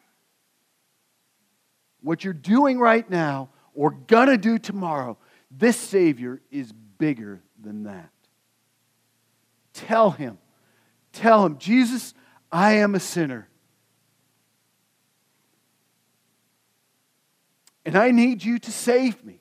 what 2.01 2.23
you're 2.23 2.33
doing 2.33 2.79
right 2.79 3.09
now, 3.09 3.49
or 3.73 3.91
gonna 3.91 4.37
do 4.37 4.57
tomorrow. 4.57 5.17
This 5.51 5.77
Savior 5.77 6.41
is 6.51 6.71
bigger 6.71 7.41
than 7.61 7.83
that. 7.83 8.09
Tell 9.73 10.11
him, 10.11 10.37
tell 11.11 11.45
him, 11.45 11.57
Jesus, 11.57 12.13
I 12.51 12.73
am 12.73 12.95
a 12.95 12.99
sinner. 12.99 13.49
And 17.85 17.95
I 17.95 18.11
need 18.11 18.43
you 18.43 18.57
to 18.59 18.71
save 18.71 19.23
me 19.23 19.39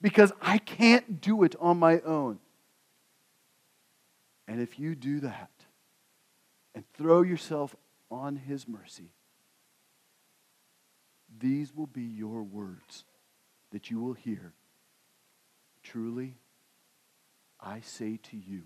because 0.00 0.32
I 0.40 0.58
can't 0.58 1.20
do 1.20 1.42
it 1.42 1.54
on 1.60 1.78
my 1.78 2.00
own. 2.00 2.38
And 4.48 4.60
if 4.60 4.78
you 4.78 4.94
do 4.94 5.20
that 5.20 5.50
and 6.74 6.84
throw 6.94 7.22
yourself 7.22 7.76
on 8.10 8.36
His 8.36 8.66
mercy, 8.66 9.10
these 11.38 11.74
will 11.74 11.86
be 11.86 12.02
your 12.02 12.42
words 12.42 13.04
that 13.72 13.90
you 13.90 14.00
will 14.00 14.14
hear. 14.14 14.54
Truly, 15.82 16.36
I 17.60 17.80
say 17.80 18.18
to 18.30 18.36
you, 18.36 18.62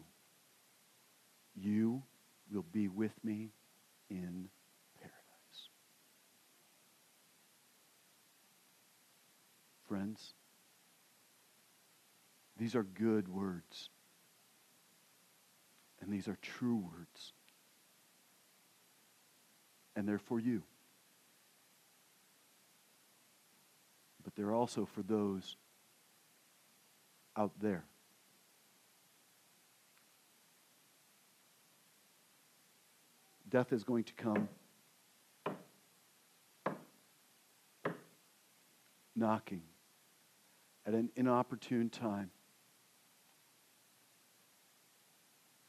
you 1.57 2.03
will 2.53 2.65
be 2.71 2.89
with 2.89 3.13
me 3.25 3.51
in 4.09 4.49
friends. 9.91 10.35
These 12.57 12.77
are 12.77 12.85
good 12.85 13.27
words. 13.27 13.91
And 16.01 16.13
these 16.13 16.29
are 16.29 16.39
true 16.41 16.77
words. 16.77 17.33
And 19.97 20.09
they're 20.09 20.21
for 20.21 20.39
you. 20.39 20.63
But 24.23 24.37
they're 24.37 24.53
also 24.53 24.87
for 24.87 25.03
those 25.03 25.57
out 27.37 27.51
there. 27.61 27.83
Death 33.49 33.73
is 33.73 33.83
going 33.83 34.05
to 34.05 34.13
come 34.13 34.49
knocking 39.17 39.63
at 40.87 40.95
an 40.95 41.11
inopportune 41.17 41.91
time. 41.91 42.31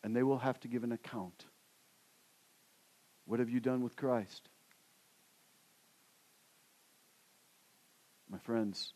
And 0.04 0.16
they 0.16 0.24
will 0.24 0.40
have 0.40 0.60
to 0.62 0.68
give 0.68 0.84
an 0.84 0.92
account. 0.92 1.46
What 3.26 3.40
have 3.40 3.50
you 3.50 3.60
done 3.60 3.84
with 3.84 3.96
Christ? 3.96 4.50
My 8.30 8.40
friends, 8.40 8.94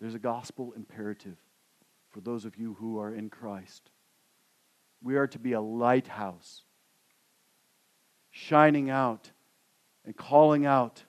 there's 0.00 0.14
a 0.14 0.18
gospel 0.18 0.72
imperative 0.74 1.36
for 2.10 2.20
those 2.20 2.44
of 2.44 2.56
you 2.56 2.76
who 2.80 2.98
are 2.98 3.14
in 3.14 3.28
Christ. 3.28 3.90
We 5.02 5.16
are 5.16 5.26
to 5.28 5.38
be 5.38 5.52
a 5.52 5.60
lighthouse, 5.60 6.62
shining 8.30 8.90
out 8.90 9.30
and 10.04 10.16
calling 10.16 10.66
out. 10.66 11.04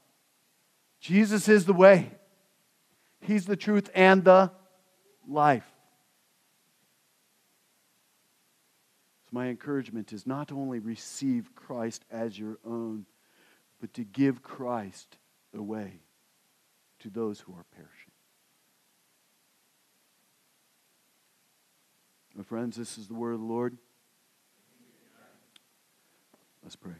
Jesus 0.99 1.47
is 1.47 1.65
the 1.65 1.73
way, 1.73 2.11
He's 3.21 3.45
the 3.45 3.55
truth 3.55 3.89
and 3.93 4.23
the 4.23 4.51
life. 5.27 5.69
So, 9.25 9.29
my 9.31 9.47
encouragement 9.47 10.11
is 10.11 10.25
not 10.25 10.51
only 10.51 10.79
receive 10.79 11.53
Christ 11.55 12.03
as 12.11 12.37
your 12.37 12.57
own, 12.65 13.05
but 13.79 13.93
to 13.93 14.03
give 14.03 14.41
Christ 14.41 15.17
the 15.53 15.61
way 15.61 16.01
to 16.99 17.09
those 17.09 17.39
who 17.39 17.53
are 17.53 17.65
perishing. 17.75 18.11
My 22.35 22.43
friends, 22.43 22.77
this 22.77 22.97
is 22.97 23.07
the 23.07 23.13
word 23.13 23.33
of 23.33 23.39
the 23.39 23.45
Lord. 23.45 23.77
Let's 26.63 26.75
pray. 26.75 26.95